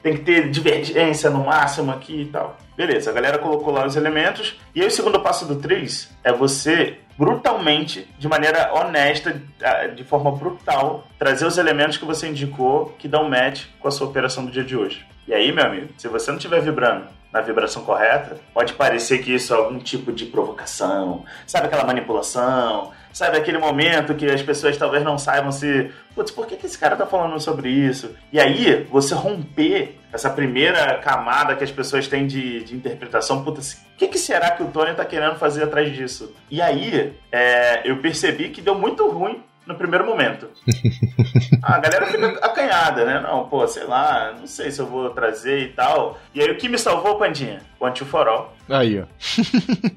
[0.03, 2.57] tem que ter divergência no máximo aqui e tal.
[2.77, 4.59] Beleza, a galera colocou lá os elementos.
[4.75, 10.03] E aí o segundo passo do 3 é você brutalmente, de maneira honesta, ah, de
[10.03, 14.47] forma brutal, trazer os elementos que você indicou que dão match com a sua operação
[14.47, 15.07] do dia de hoje.
[15.29, 19.35] E aí, meu amigo, se você não estiver vibrando na vibração correta, pode parecer que
[19.35, 24.77] isso é algum tipo de provocação, sabe aquela manipulação, sabe, aquele momento que as pessoas
[24.77, 28.15] talvez não saibam se, putz, por que, que esse cara tá falando sobre isso?
[28.33, 33.85] E aí, você romper essa primeira camada que as pessoas têm de, de interpretação, putz,
[33.95, 36.35] o que, que será que o Tony tá querendo fazer atrás disso?
[36.51, 40.49] E aí, é, eu percebi que deu muito ruim no primeiro momento.
[41.63, 43.21] a galera fica acanhada, né?
[43.21, 46.19] Não, pô, sei lá, não sei se eu vou trazer e tal.
[46.35, 47.63] E aí o que me salvou, Pandinha?
[47.79, 48.53] O Antiforol.
[48.69, 49.05] Aí, ó.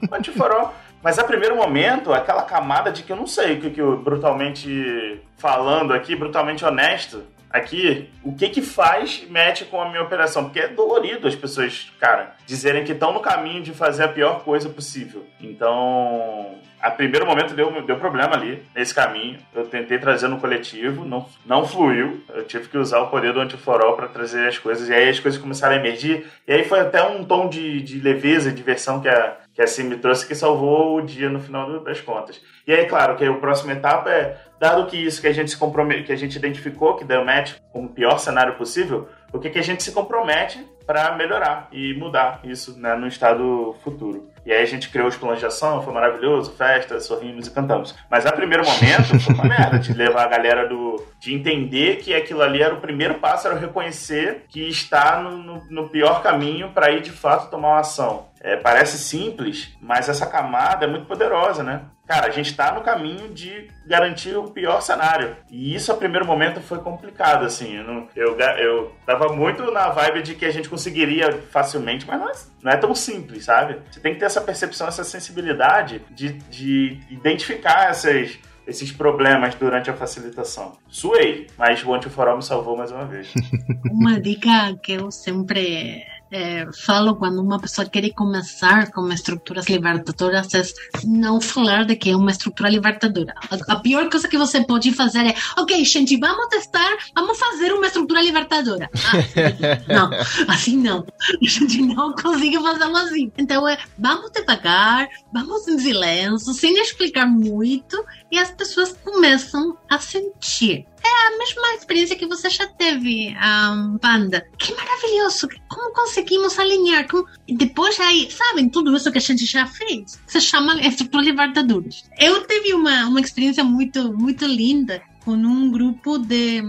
[0.10, 0.74] o Antiforol.
[1.04, 3.98] Mas a primeiro momento, aquela camada de que eu não sei o que, que eu
[3.98, 10.46] brutalmente falando aqui, brutalmente honesto, aqui, o que que faz mete com a minha operação?
[10.46, 14.44] Porque é dolorido as pessoas, cara, dizerem que estão no caminho de fazer a pior
[14.46, 15.26] coisa possível.
[15.42, 19.40] Então, a primeiro momento deu, deu problema ali, nesse caminho.
[19.54, 22.24] Eu tentei trazer no coletivo, não, não fluiu.
[22.34, 24.90] Eu tive que usar o poder do antiforol para trazer as coisas.
[24.90, 26.26] E aí as coisas começaram a emergir.
[26.48, 29.98] E aí foi até um tom de, de leveza diversão que a, que assim me
[29.98, 32.42] trouxe que salvou o dia no final das contas.
[32.66, 35.58] E aí, claro, que a próxima etapa é, dado que isso que a gente se
[35.58, 39.50] compromete, que a gente identificou que deu match como o pior cenário possível, o que,
[39.50, 44.33] que a gente se compromete para melhorar e mudar isso né, no estado futuro.
[44.46, 47.96] E aí a gente criou os planos de ação, foi maravilhoso, festa, sorrimos e cantamos.
[48.10, 51.04] Mas a primeiro momento foi uma merda de levar a galera do.
[51.20, 55.64] de entender que aquilo ali era o primeiro passo, era reconhecer que está no, no,
[55.70, 58.28] no pior caminho para ir de fato tomar uma ação.
[58.42, 61.84] É, parece simples, mas essa camada é muito poderosa, né?
[62.06, 65.38] Cara, a gente está no caminho de garantir o pior cenário.
[65.50, 67.78] E isso, a primeiro momento, foi complicado, assim.
[67.78, 72.20] Eu, não, eu, eu tava muito na vibe de que a gente conseguiria facilmente, mas
[72.20, 72.34] não é,
[72.64, 73.80] não é tão simples, sabe?
[73.90, 79.90] Você tem que ter essa percepção, essa sensibilidade de, de identificar essas esses problemas durante
[79.90, 80.78] a facilitação.
[80.88, 83.34] Suei, mas o antiforol me salvou mais uma vez.
[83.92, 86.02] Uma dica que eu sempre
[86.34, 90.64] é, falo quando uma pessoa quer começar com estruturas libertadoras é
[91.06, 93.36] não falar de que é uma estrutura libertadora.
[93.52, 97.72] A, a, pior coisa que você pode fazer é, ok, gente, vamos testar, vamos fazer
[97.72, 98.90] uma estrutura libertadora.
[99.06, 100.10] Ah, não,
[100.48, 101.06] assim não.
[101.22, 103.32] A gente não consegue fazer assim.
[103.38, 110.00] Então é, vamos devagar, vamos em silêncio, sem explicar muito, e as pessoas começam a
[110.00, 110.88] sentir.
[111.26, 114.46] A mesma experiência que você já teve, um, Panda.
[114.58, 115.48] Que maravilhoso!
[115.70, 117.08] Como conseguimos alinhar?
[117.08, 117.26] Como...
[117.48, 120.20] Depois aí, sabem, tudo isso que a gente já fez.
[120.28, 122.04] Se chama estrutura Libertadores.
[122.20, 126.62] Eu tive uma, uma experiência muito, muito linda com um grupo de,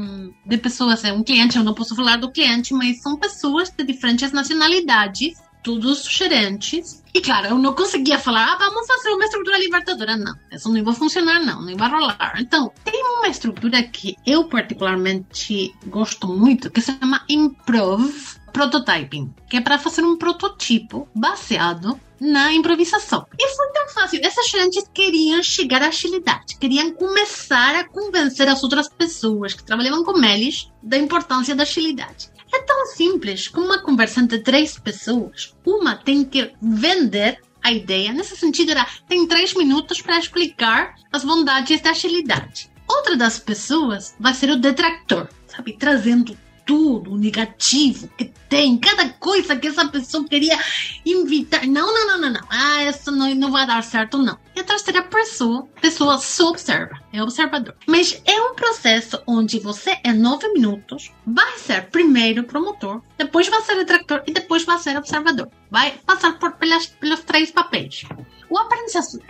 [0.47, 3.83] de pessoas, é um cliente, eu não posso falar do cliente, mas são pessoas de
[3.85, 7.03] diferentes nacionalidades todos gerentes.
[7.13, 10.17] E claro, eu não conseguia falar, ah, vamos fazer uma estrutura libertadora.
[10.17, 12.35] Não, isso não vai funcionar, não, não vai rolar.
[12.39, 18.13] Então, tem uma estrutura que eu particularmente gosto muito, que se chama Improv
[18.53, 23.27] Prototyping, que é para fazer um prototipo baseado na improvisação.
[23.39, 24.21] E foi tão fácil.
[24.23, 30.05] Essas gerentes queriam chegar à agilidade, queriam começar a convencer as outras pessoas que trabalhavam
[30.05, 32.34] com eles da importância da agilidade.
[32.55, 35.57] É tão simples como uma conversa entre três pessoas.
[35.67, 38.13] Uma tem que vender a ideia.
[38.13, 42.71] Nesse sentido, era, tem três minutos para explicar as bondades da agilidade.
[42.89, 45.77] Outra das pessoas vai ser o detractor, sabe?
[45.77, 50.59] Trazendo tudo, negativo que tem, cada coisa que essa pessoa queria
[51.05, 51.67] invitar.
[51.67, 52.41] Não, não, não, não, não.
[52.49, 54.39] Ah, isso não, não vai dar certo, não.
[54.55, 57.75] E a terceira pessoa, pessoa só observa, é observador.
[57.87, 63.63] Mas é um processo onde você, em nove minutos, vai ser primeiro promotor, depois vai
[63.63, 65.49] ser detractor e depois vai ser observador.
[65.71, 68.05] Vai passar por pelas, pelos três papéis.
[68.49, 69.21] O aprendizado,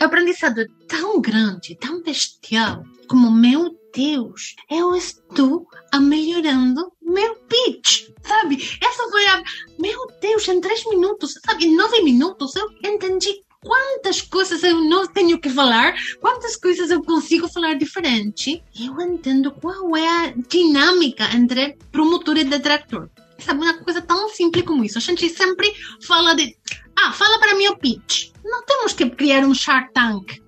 [0.00, 5.68] aprendizado é tão grande, tão bestial, como meu Deus, eu estou
[6.00, 8.56] melhorando meu pitch, sabe?
[8.82, 9.42] Essa foi a.
[9.78, 11.66] Meu Deus, em três minutos, sabe?
[11.66, 17.02] Em nove minutos eu entendi quantas coisas eu não tenho que falar, quantas coisas eu
[17.02, 18.62] consigo falar diferente.
[18.78, 23.08] Eu entendo qual é a dinâmica entre promotor e detrator.
[23.38, 24.98] Sabe, uma coisa tão simples como isso.
[24.98, 25.72] A gente sempre
[26.06, 26.56] fala de.
[26.96, 28.30] Ah, fala para mim o pitch.
[28.44, 30.40] Não temos que criar um Shark Tank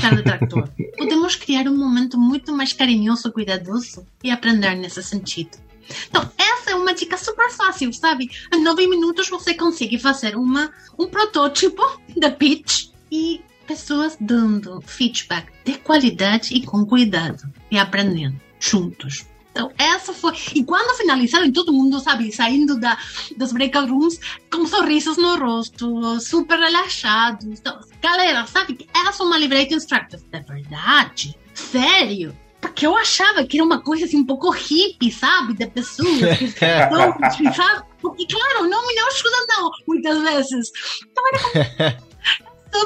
[0.00, 0.68] para detrator.
[0.96, 5.58] Podemos criar um momento muito mais carinhoso, cuidadoso e aprender nesse sentido.
[6.08, 8.28] Então, essa é uma dica super fácil, sabe?
[8.52, 11.82] Em nove minutos você consegue fazer uma, um protótipo
[12.16, 19.26] da pitch e pessoas dando feedback de qualidade e com cuidado e aprendendo juntos.
[19.56, 20.34] Então, essa foi.
[20.54, 22.98] E quando finalizaram, todo mundo, sabe, saindo da,
[23.38, 24.20] dos breakout rooms
[24.52, 27.46] com sorrisos no rosto, super relaxados.
[27.46, 30.20] Então, galera, sabe, essa é uma Liberate Instructor.
[30.30, 31.34] É verdade?
[31.54, 32.36] Sério?
[32.60, 35.54] Porque eu achava que era uma coisa assim um pouco hippie, sabe?
[35.54, 37.86] Da pessoa que estão, sabe?
[38.02, 40.70] Porque, claro, não me ajuda não, muitas vezes.
[41.10, 41.96] Então era como...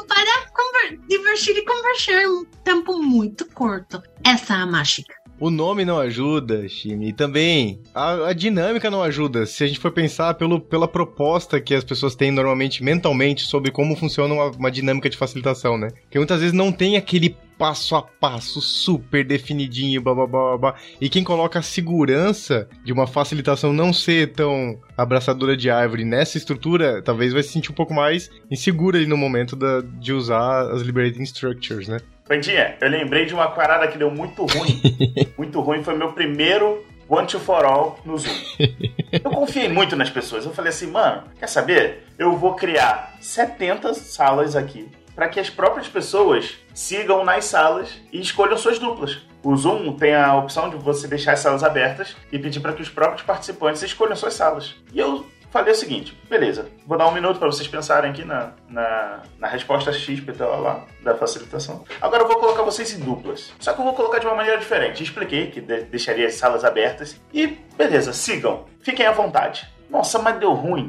[0.06, 2.22] para divertir e conversar
[2.62, 4.00] tempo muito curto.
[4.24, 5.19] Essa é a mágica.
[5.40, 7.08] O nome não ajuda, Shimi.
[7.08, 9.46] E também a, a, dinâmica não ajuda.
[9.46, 13.70] Se a gente for pensar pelo, pela proposta que as pessoas têm normalmente mentalmente sobre
[13.70, 15.88] como funciona uma, uma dinâmica de facilitação, né?
[16.10, 20.74] Que muitas vezes não tem aquele passo a passo super definidinho, blá, blá, blá, blá.
[21.00, 26.36] E quem coloca a segurança de uma facilitação não ser tão abraçadora de árvore nessa
[26.36, 30.70] estrutura, talvez vai se sentir um pouco mais insegura ali no momento da, de usar
[30.70, 31.98] as liberating structures, né?
[32.30, 34.80] Pandinha, eu lembrei de uma parada que deu muito ruim.
[35.36, 35.82] muito ruim.
[35.82, 38.32] Foi meu primeiro One to For All no Zoom.
[39.12, 40.44] Eu confiei muito nas pessoas.
[40.44, 42.04] Eu falei assim, mano, quer saber?
[42.16, 48.20] Eu vou criar 70 salas aqui para que as próprias pessoas sigam nas salas e
[48.20, 49.18] escolham suas duplas.
[49.42, 52.82] O Zoom tem a opção de você deixar as salas abertas e pedir para que
[52.82, 54.76] os próprios participantes escolham suas salas.
[54.92, 58.52] E eu falei o seguinte: beleza, vou dar um minuto para vocês pensarem aqui na,
[58.68, 61.84] na, na resposta X lá, lá da facilitação.
[62.00, 63.52] Agora eu vou colocar vocês em duplas.
[63.58, 65.02] Só que eu vou colocar de uma maneira diferente.
[65.02, 67.20] Expliquei que de deixaria as salas abertas.
[67.32, 67.46] E
[67.76, 68.64] beleza, sigam.
[68.80, 69.68] Fiquem à vontade.
[69.90, 70.88] Nossa, mas deu ruim.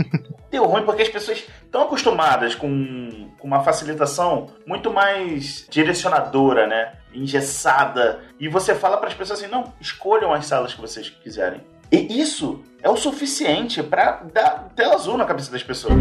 [0.50, 6.94] deu ruim porque as pessoas estão acostumadas com, com uma facilitação muito mais direcionadora, né?
[7.12, 8.20] Engessada.
[8.40, 11.60] E você fala para as pessoas assim: não, escolham as salas que vocês quiserem.
[11.90, 15.94] E isso é o suficiente para dar tela azul na cabeça das pessoas.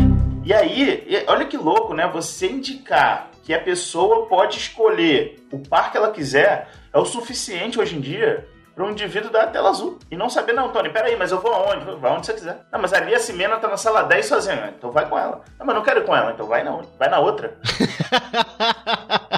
[0.43, 2.07] E aí, olha que louco, né?
[2.13, 7.79] Você indicar que a pessoa pode escolher o par que ela quiser é o suficiente
[7.79, 9.97] hoje em dia para um indivíduo dar a tela azul.
[10.11, 11.83] E não saber, não, Tony, peraí, mas eu vou aonde?
[11.99, 12.59] Vai onde você quiser.
[12.71, 14.73] Não, mas ali a Simena tá na sala 10 sozinha.
[14.77, 15.41] Então vai com ela.
[15.57, 16.31] Não, mas não quero ir com ela.
[16.31, 17.57] Então vai na, vai na outra.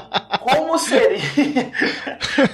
[0.55, 1.71] Como seria?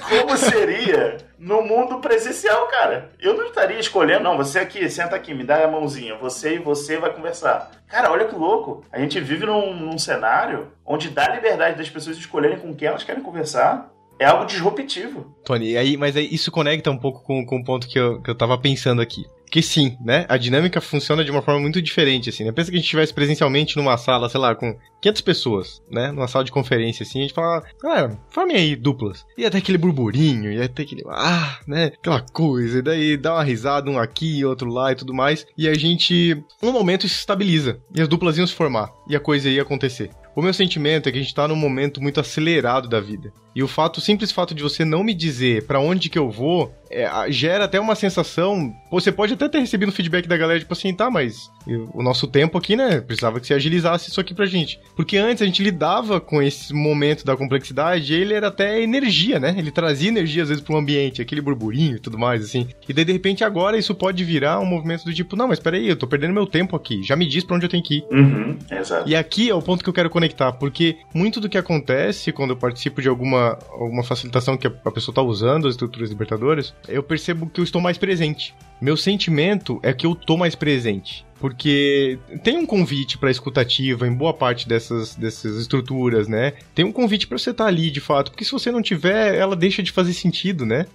[0.08, 3.12] Como seria no mundo presencial, cara?
[3.20, 6.58] Eu não estaria escolhendo, não, você aqui, senta aqui, me dá a mãozinha, você e
[6.58, 7.70] você vai conversar.
[7.88, 8.84] Cara, olha que louco.
[8.90, 13.04] A gente vive num, num cenário onde dá liberdade das pessoas escolherem com quem elas
[13.04, 15.34] querem conversar é algo disruptivo.
[15.44, 18.30] Tony, aí, mas aí isso conecta um pouco com, com o ponto que eu, que
[18.30, 19.24] eu tava pensando aqui.
[19.50, 20.26] Que sim, né?
[20.28, 22.52] A dinâmica funciona de uma forma muito diferente, assim, né?
[22.52, 26.10] Pensa que a gente estivesse presencialmente numa sala, sei lá, com 500 pessoas, né?
[26.10, 29.24] Numa sala de conferência, assim, a gente fala, galera, formem aí duplas.
[29.38, 31.92] Ia ter aquele burburinho, ia ter aquele, ah, né?
[31.98, 35.46] Aquela coisa, e daí dá uma risada, um aqui, outro lá e tudo mais.
[35.56, 37.80] E a gente, no momento, se estabiliza.
[37.94, 38.90] E as duplas iam se formar.
[39.08, 40.10] E a coisa ia acontecer.
[40.36, 43.32] O meu sentimento é que a gente tá num momento muito acelerado da vida.
[43.54, 46.30] E o fato, o simples fato de você não me dizer para onde que eu
[46.30, 48.74] vou, é, gera até uma sensação.
[48.90, 51.50] Você pode até ter recebido feedback da galera, tipo assim, tá, mas
[51.92, 53.00] o nosso tempo aqui, né?
[53.00, 54.80] Precisava que você agilizasse isso aqui pra gente.
[54.94, 59.54] Porque antes a gente lidava com esse momento da complexidade ele era até energia, né?
[59.56, 62.68] Ele trazia energia às vezes pro ambiente, aquele burburinho e tudo mais, assim.
[62.88, 65.88] E daí, de repente, agora isso pode virar um movimento do tipo, não, mas peraí,
[65.88, 67.02] eu tô perdendo meu tempo aqui.
[67.02, 68.04] Já me diz pra onde eu tenho que ir.
[68.10, 69.08] Uhum, exato.
[69.08, 72.50] E aqui é o ponto que eu quero conectar, porque muito do que acontece quando
[72.50, 77.02] eu participo de alguma, alguma facilitação que a pessoa tá usando, as estruturas libertadoras, eu
[77.02, 78.54] percebo que eu estou mais presente.
[78.80, 81.24] Meu sentimento é que eu tô mais presente.
[81.38, 86.54] Porque tem um convite para escutativa em boa parte dessas, dessas estruturas, né?
[86.74, 89.34] Tem um convite para você estar tá ali de fato, porque se você não tiver,
[89.34, 90.86] ela deixa de fazer sentido, né?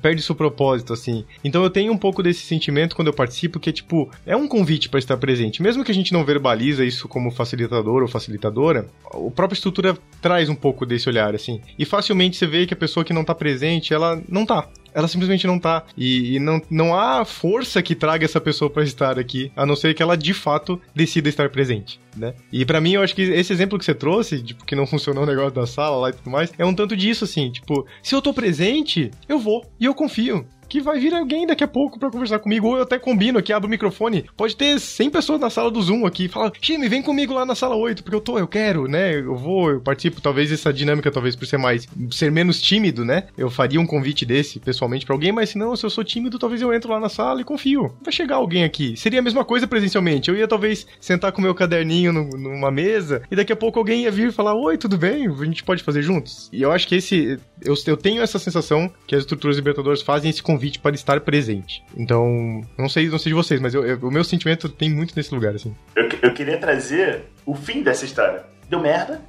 [0.00, 1.24] Perde seu propósito, assim.
[1.42, 4.48] Então eu tenho um pouco desse sentimento quando eu participo, que é tipo, é um
[4.48, 5.62] convite para estar presente.
[5.62, 10.48] Mesmo que a gente não verbaliza isso como facilitador ou facilitadora, a própria estrutura traz
[10.48, 11.60] um pouco desse olhar, assim.
[11.78, 15.06] E facilmente você vê que a pessoa que não tá presente, ela não tá ela
[15.06, 15.84] simplesmente não tá.
[15.96, 19.76] E, e, não, não há força que traga essa pessoa para estar aqui, a não
[19.76, 22.34] ser que ela de fato decida estar presente, né?
[22.52, 25.24] E para mim, eu acho que esse exemplo que você trouxe, tipo, que não funcionou
[25.24, 28.14] o negócio da sala lá e tudo mais, é um tanto disso, assim, tipo, se
[28.14, 29.64] eu tô presente, eu vou.
[29.78, 32.82] E eu confio que vai vir alguém daqui a pouco para conversar comigo, ou eu
[32.82, 34.24] até combino aqui, abro o microfone.
[34.36, 37.54] Pode ter 100 pessoas na sala do Zoom aqui, fala, Time, vem comigo lá na
[37.54, 39.18] sala 8, porque eu tô, eu quero, né?
[39.18, 43.24] Eu vou, eu participo, talvez essa dinâmica, talvez por ser mais, ser menos tímido, né?
[43.36, 46.38] Eu faria um convite desse pessoalmente para alguém, mas se não, se eu sou tímido,
[46.38, 47.94] talvez eu entro lá na sala e confio.
[48.02, 48.96] Vai chegar alguém aqui.
[48.96, 50.28] Seria a mesma coisa presencialmente.
[50.28, 54.02] Eu ia talvez sentar com meu caderninho no, numa mesa e daqui a pouco alguém
[54.02, 55.26] ia vir e falar: Oi, tudo bem?
[55.26, 56.48] A gente pode fazer juntos?
[56.52, 57.38] E eu acho que esse.
[57.62, 61.84] Eu, eu tenho essa sensação que as estruturas libertadoras fazem esse convite para estar presente.
[61.96, 65.14] Então, não sei, não sei de vocês, mas eu, eu, o meu sentimento tem muito
[65.16, 65.74] nesse lugar, assim.
[65.94, 68.44] Eu, eu queria trazer o fim dessa história.
[68.68, 69.22] Deu merda.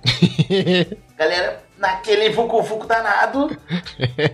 [1.17, 3.57] Galera, naquele vucu-vucu danado.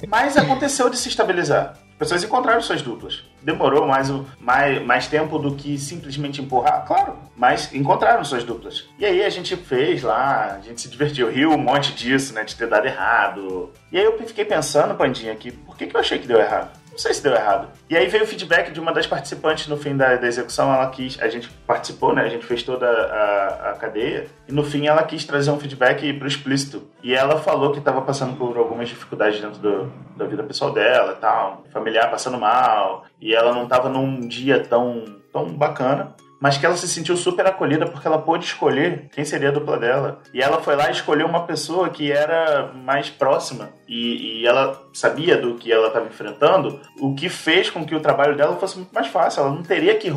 [0.08, 1.78] Mas aconteceu de se estabilizar.
[1.92, 3.24] As pessoas encontraram suas duplas.
[3.42, 6.84] Demorou mais, mais, mais tempo do que simplesmente empurrar?
[6.86, 8.86] Claro, mas encontraram suas duplas.
[9.00, 12.44] E aí a gente fez lá, a gente se divertiu, riu um monte disso, né,
[12.44, 13.72] de ter dado errado.
[13.92, 16.78] E aí eu fiquei pensando, Pandinha, que por que, que eu achei que deu errado?
[16.96, 17.68] Não sei se deu errado.
[17.90, 20.74] E aí veio o feedback de uma das participantes no fim da, da execução.
[20.74, 22.22] Ela quis, a gente participou, né?
[22.22, 24.28] A gente fez toda a, a cadeia.
[24.48, 26.88] E no fim ela quis trazer um feedback pro explícito.
[27.04, 31.18] E ela falou que estava passando por algumas dificuldades dentro do, da vida pessoal dela
[31.20, 31.66] tal.
[31.70, 33.04] Familiar passando mal.
[33.20, 36.16] E ela não estava num dia tão, tão bacana
[36.46, 39.80] mas que ela se sentiu super acolhida porque ela pôde escolher quem seria a dupla
[39.80, 40.22] dela.
[40.32, 44.80] E ela foi lá e escolheu uma pessoa que era mais próxima e, e ela
[44.94, 48.78] sabia do que ela estava enfrentando, o que fez com que o trabalho dela fosse
[48.78, 49.42] muito mais fácil.
[49.42, 50.08] Ela não teria que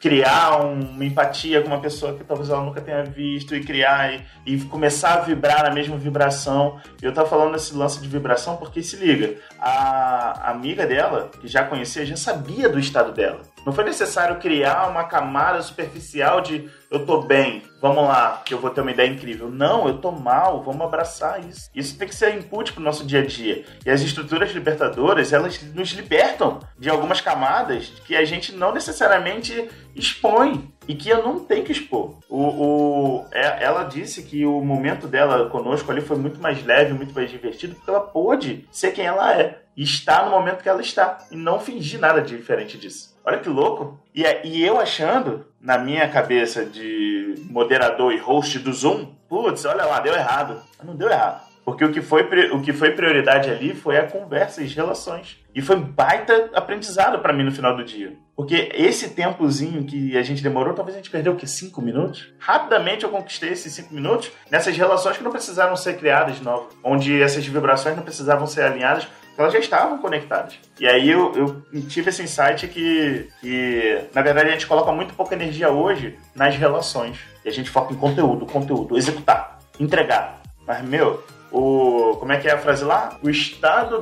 [0.00, 4.24] criar uma empatia com uma pessoa que talvez ela nunca tenha visto e criar e,
[4.46, 6.78] e começar a vibrar na mesma vibração.
[7.00, 11.64] Eu tava falando desse lance de vibração porque se liga, a amiga dela, que já
[11.64, 13.40] conhecia, já sabia do estado dela.
[13.64, 18.58] Não foi necessário criar uma camada superficial de eu tô bem, vamos lá, que eu
[18.58, 19.48] vou ter uma ideia incrível.
[19.48, 21.70] Não, eu tô mal, vamos abraçar isso.
[21.72, 23.64] Isso tem que ser input pro nosso dia a dia.
[23.86, 29.70] E as estruturas libertadoras, elas nos libertam de algumas camadas que a gente não necessariamente
[29.94, 32.18] expõe e que eu não tenho que expor.
[32.28, 36.92] O, o, é, ela disse que o momento dela conosco ali foi muito mais leve,
[36.92, 39.60] muito mais divertido, porque ela pôde ser quem ela é.
[39.76, 41.18] E estar no momento que ela está.
[41.30, 43.09] E não fingir nada diferente disso.
[43.24, 44.00] Olha que louco.
[44.14, 49.64] E, é, e eu achando, na minha cabeça de moderador e host do Zoom, putz,
[49.64, 50.60] olha lá, deu errado.
[50.82, 51.50] Não deu errado.
[51.64, 55.38] Porque o que, foi, o que foi prioridade ali foi a conversa e as relações.
[55.54, 58.16] E foi baita aprendizado para mim no final do dia.
[58.34, 61.46] Porque esse tempozinho que a gente demorou, talvez a gente perdeu o quê?
[61.46, 62.32] Cinco minutos?
[62.38, 66.70] Rapidamente eu conquistei esses cinco minutos nessas relações que não precisaram ser criadas de novo.
[66.82, 69.06] Onde essas vibrações não precisavam ser alinhadas
[69.36, 70.58] elas já estavam conectadas.
[70.78, 75.14] E aí eu, eu tive esse insight que, que, na verdade, a gente coloca muito
[75.14, 77.18] pouca energia hoje nas relações.
[77.44, 80.42] E a gente foca em conteúdo, conteúdo, executar, entregar.
[80.66, 83.18] Mas, meu, o como é que é a frase lá?
[83.22, 84.00] O estado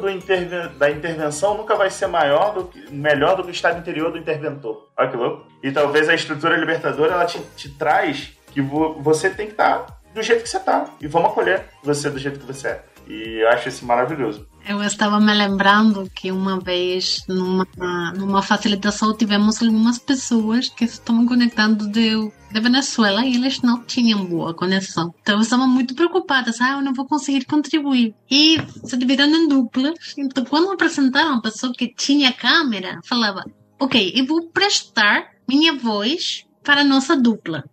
[0.76, 4.18] da intervenção nunca vai ser maior do que, melhor do que o estado interior do
[4.18, 4.88] interventor.
[4.96, 5.46] Olha que louco.
[5.62, 9.78] E talvez a estrutura libertadora ela te, te traz que vo você tem que estar
[9.78, 12.84] tá do jeito que você está e vamos acolher você do jeito que você é.
[13.06, 14.46] E eu acho isso maravilhoso.
[14.68, 17.66] Eu estava me lembrando que uma vez, numa,
[18.14, 22.10] numa facilitação, tivemos algumas pessoas que estavam conectando de,
[22.52, 25.14] de Venezuela e eles não tinham boa conexão.
[25.22, 26.60] Então, estavam muito preocupadas.
[26.60, 28.14] Ah, eu não vou conseguir contribuir.
[28.30, 30.14] E se dividiram em duplas.
[30.18, 33.42] Então, quando apresentaram a pessoa que tinha câmera, falava,
[33.80, 37.64] ok, eu vou prestar minha voz para a nossa dupla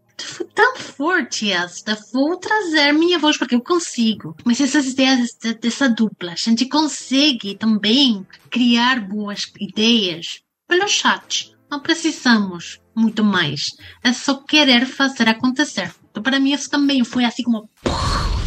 [0.54, 1.98] tão forte esta.
[2.14, 4.36] Vou trazer minha voz porque eu consigo.
[4.46, 11.54] Mas essas ideias dessa dupla, a gente consegue também criar boas ideias pelo chat.
[11.70, 13.72] Não precisamos muito mais.
[14.04, 15.94] É só querer fazer acontecer.
[16.10, 17.70] Então, para mim, isso também foi assim como.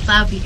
[0.06, 0.40] Sabe?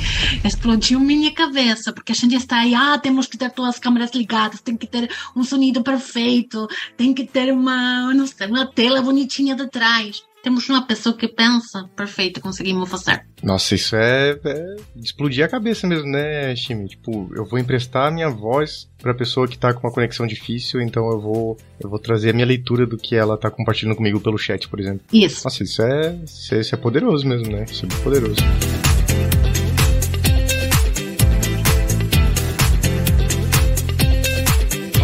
[0.45, 4.11] Explodiu minha cabeça, porque a gente está aí, ah, temos que ter todas as câmeras
[4.13, 6.67] ligadas, tem que ter um sonido perfeito,
[6.97, 11.29] tem que ter uma, não sei, uma tela bonitinha de trás temos uma pessoa que
[11.29, 13.25] pensa, perfeito, conseguimos fazer.
[13.43, 16.89] Nossa, isso é, é explodir a cabeça mesmo, né, Shimi?
[16.89, 20.81] Tipo, eu vou emprestar a minha voz pra pessoa que tá com uma conexão difícil,
[20.81, 24.21] então eu vou, eu vou trazer a minha leitura do que ela tá compartilhando comigo
[24.21, 25.03] pelo chat, por exemplo.
[25.13, 25.45] Isso.
[25.45, 27.65] Nossa, isso é, isso é poderoso mesmo, né?
[27.69, 29.02] Isso é muito poderoso.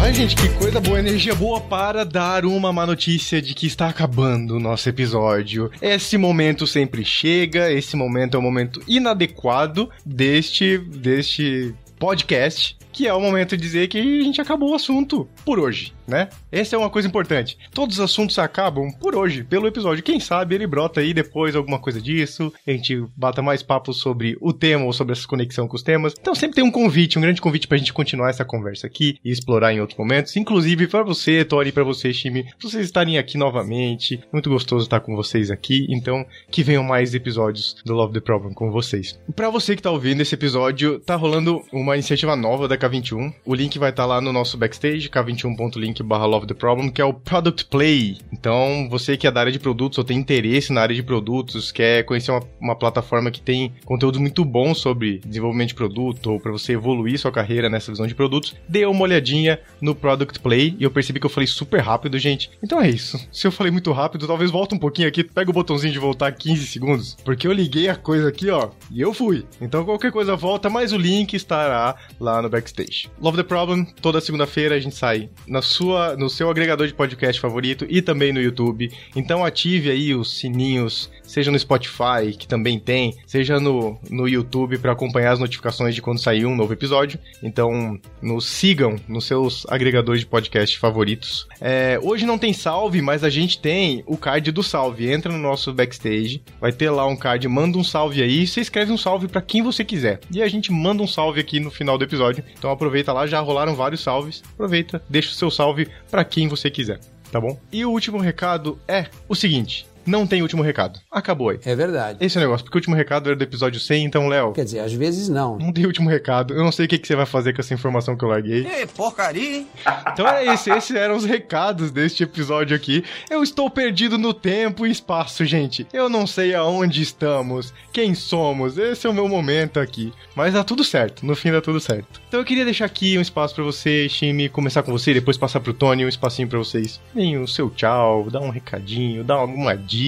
[0.09, 3.87] Ai, gente, que coisa boa, energia boa para dar uma má notícia de que está
[3.87, 5.69] acabando o nosso episódio.
[5.79, 13.13] Esse momento sempre chega, esse momento é um momento inadequado deste, deste podcast, que é
[13.13, 16.29] o momento de dizer que a gente acabou o assunto por hoje né?
[16.51, 17.57] Essa é uma coisa importante.
[17.73, 20.03] Todos os assuntos acabam por hoje, pelo episódio.
[20.03, 24.37] Quem sabe ele brota aí depois alguma coisa disso, a gente bata mais papo sobre
[24.41, 26.13] o tema ou sobre essa conexão com os temas.
[26.19, 29.31] Então sempre tem um convite, um grande convite pra gente continuar essa conversa aqui e
[29.31, 30.35] explorar em outros momentos.
[30.35, 34.19] Inclusive para você, Tori, para você, Shimi, vocês estarem aqui novamente.
[34.33, 35.87] Muito gostoso estar com vocês aqui.
[35.89, 39.19] Então, que venham mais episódios do Love the Problem com vocês.
[39.35, 43.33] Para você que tá ouvindo esse episódio, tá rolando uma iniciativa nova da K21.
[43.45, 47.01] O link vai estar tá lá no nosso backstage, k21.link barra Love the Problem, que
[47.01, 48.17] é o Product Play.
[48.31, 51.71] Então, você que é da área de produtos ou tem interesse na área de produtos,
[51.71, 56.39] quer conhecer uma, uma plataforma que tem conteúdo muito bom sobre desenvolvimento de produto ou
[56.39, 60.75] para você evoluir sua carreira nessa visão de produtos, dê uma olhadinha no Product Play.
[60.79, 62.51] E eu percebi que eu falei super rápido, gente.
[62.63, 63.19] Então é isso.
[63.31, 66.31] Se eu falei muito rápido, talvez volta um pouquinho aqui, pega o botãozinho de voltar
[66.31, 69.45] 15 segundos, porque eu liguei a coisa aqui, ó, e eu fui.
[69.61, 73.09] Então qualquer coisa volta, mas o link estará lá no backstage.
[73.21, 76.93] Love the Problem, toda segunda-feira a gente sai na sua sua, no seu agregador de
[76.93, 78.91] podcast favorito e também no YouTube.
[79.15, 84.77] Então ative aí os sininhos, seja no Spotify, que também tem, seja no, no YouTube
[84.77, 87.19] para acompanhar as notificações de quando sair um novo episódio.
[87.41, 91.47] Então nos sigam nos seus agregadores de podcast favoritos.
[91.59, 95.11] É, hoje não tem salve, mas a gente tem o card do salve.
[95.11, 98.91] Entra no nosso backstage, vai ter lá um card, manda um salve aí, você escreve
[98.91, 100.19] um salve para quem você quiser.
[100.31, 102.43] E a gente manda um salve aqui no final do episódio.
[102.57, 104.43] Então aproveita lá, já rolaram vários salves.
[104.53, 105.78] Aproveita, deixa o seu salve
[106.09, 106.99] para quem você quiser,
[107.31, 107.59] tá bom?
[107.71, 110.99] E o último recado é o seguinte: não tem último recado.
[111.11, 111.59] Acabou aí.
[111.63, 112.17] É verdade.
[112.19, 114.53] Esse é o negócio, porque o último recado era do episódio 100, então, Léo.
[114.53, 115.57] Quer dizer, às vezes não.
[115.57, 116.53] Não tem último recado.
[116.53, 118.65] Eu não sei o que, que você vai fazer com essa informação que eu larguei.
[118.65, 119.67] Ei, porcaria, hein?
[120.11, 123.03] Então é isso, esses eram os recados deste episódio aqui.
[123.29, 125.87] Eu estou perdido no tempo e espaço, gente.
[125.93, 128.77] Eu não sei aonde estamos, quem somos.
[128.77, 130.11] Esse é o meu momento aqui.
[130.35, 132.21] Mas dá tudo certo, no fim dá tudo certo.
[132.27, 135.59] Então eu queria deixar aqui um espaço para você, Shimi, começar com você, depois passar
[135.59, 136.99] pro Tony, um espacinho para vocês.
[137.13, 139.98] Deem o seu tchau, dar um recadinho, dar alguma dica,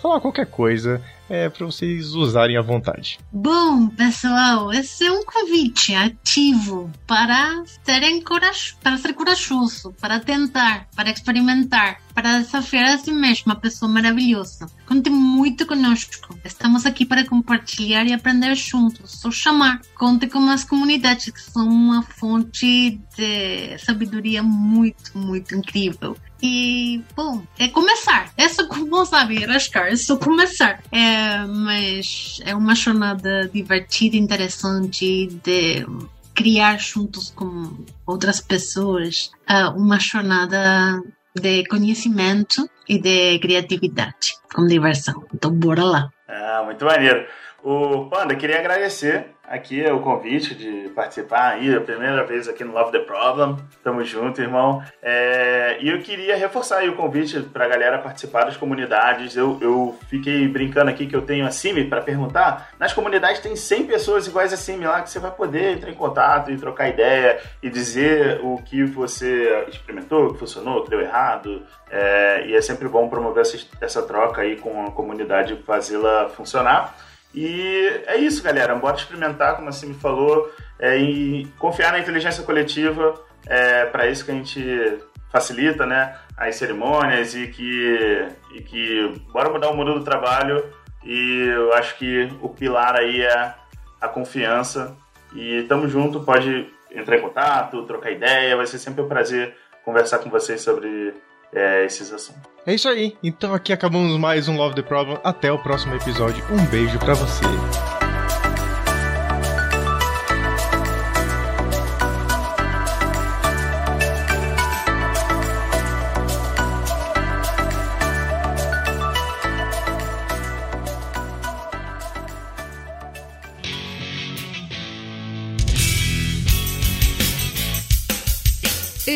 [0.00, 3.18] falar qualquer coisa é para vocês usarem à vontade.
[3.32, 10.88] Bom, pessoal, esse é um convite ativo para serem coraj para ser corajoso, para tentar,
[10.94, 14.66] para experimentar, para desafiar a si mesmo, uma pessoa maravilhosa.
[14.86, 16.38] Conte muito conosco.
[16.44, 19.10] Estamos aqui para compartilhar e aprender juntos.
[19.20, 19.80] Só chamar.
[19.96, 26.16] Conte com as comunidades que são uma fonte de sabedoria muito, muito incrível.
[26.46, 28.30] E, bom, é começar.
[28.38, 30.80] É só como sabe, rascar, é só começar.
[30.92, 35.84] É, mas é uma jornada divertida, interessante de
[36.32, 41.02] criar juntos com outras pessoas uh, uma jornada
[41.34, 45.24] de conhecimento e de criatividade, com diversão.
[45.34, 46.08] Então, bora lá.
[46.28, 47.26] Ah, muito maneiro.
[47.64, 52.72] O Panda, queria agradecer aqui o convite de participar aí, a primeira vez aqui no
[52.72, 53.56] Love the Problem.
[53.82, 54.82] Tamo junto, irmão.
[55.02, 59.36] É, e eu queria reforçar o convite pra galera participar das comunidades.
[59.36, 62.70] Eu, eu fiquei brincando aqui que eu tenho a Cime para perguntar.
[62.78, 65.94] Nas comunidades tem 100 pessoas iguais a Cime lá que você vai poder entrar em
[65.94, 70.90] contato e trocar ideia e dizer o que você experimentou, o que funcionou, o que
[70.90, 71.62] deu errado.
[71.90, 76.94] É, e é sempre bom promover essa, essa troca aí com a comunidade, fazê-la funcionar.
[77.36, 78.74] E é isso, galera.
[78.74, 83.14] Bora experimentar, como assim me falou, é, e confiar na inteligência coletiva.
[83.46, 84.98] É para isso que a gente
[85.30, 90.64] facilita, né, as cerimônias e que, e que bora mudar o mundo do trabalho.
[91.04, 93.54] E eu acho que o pilar aí é
[94.00, 94.96] a confiança.
[95.34, 98.56] E tamo junto, pode entrar em contato, trocar ideia.
[98.56, 101.12] Vai ser sempre um prazer conversar com vocês sobre
[101.52, 102.55] é, esses assuntos.
[102.66, 103.16] É isso aí.
[103.22, 105.18] Então aqui acabamos mais um Love the Problem.
[105.22, 106.44] Até o próximo episódio.
[106.50, 107.44] Um beijo para você.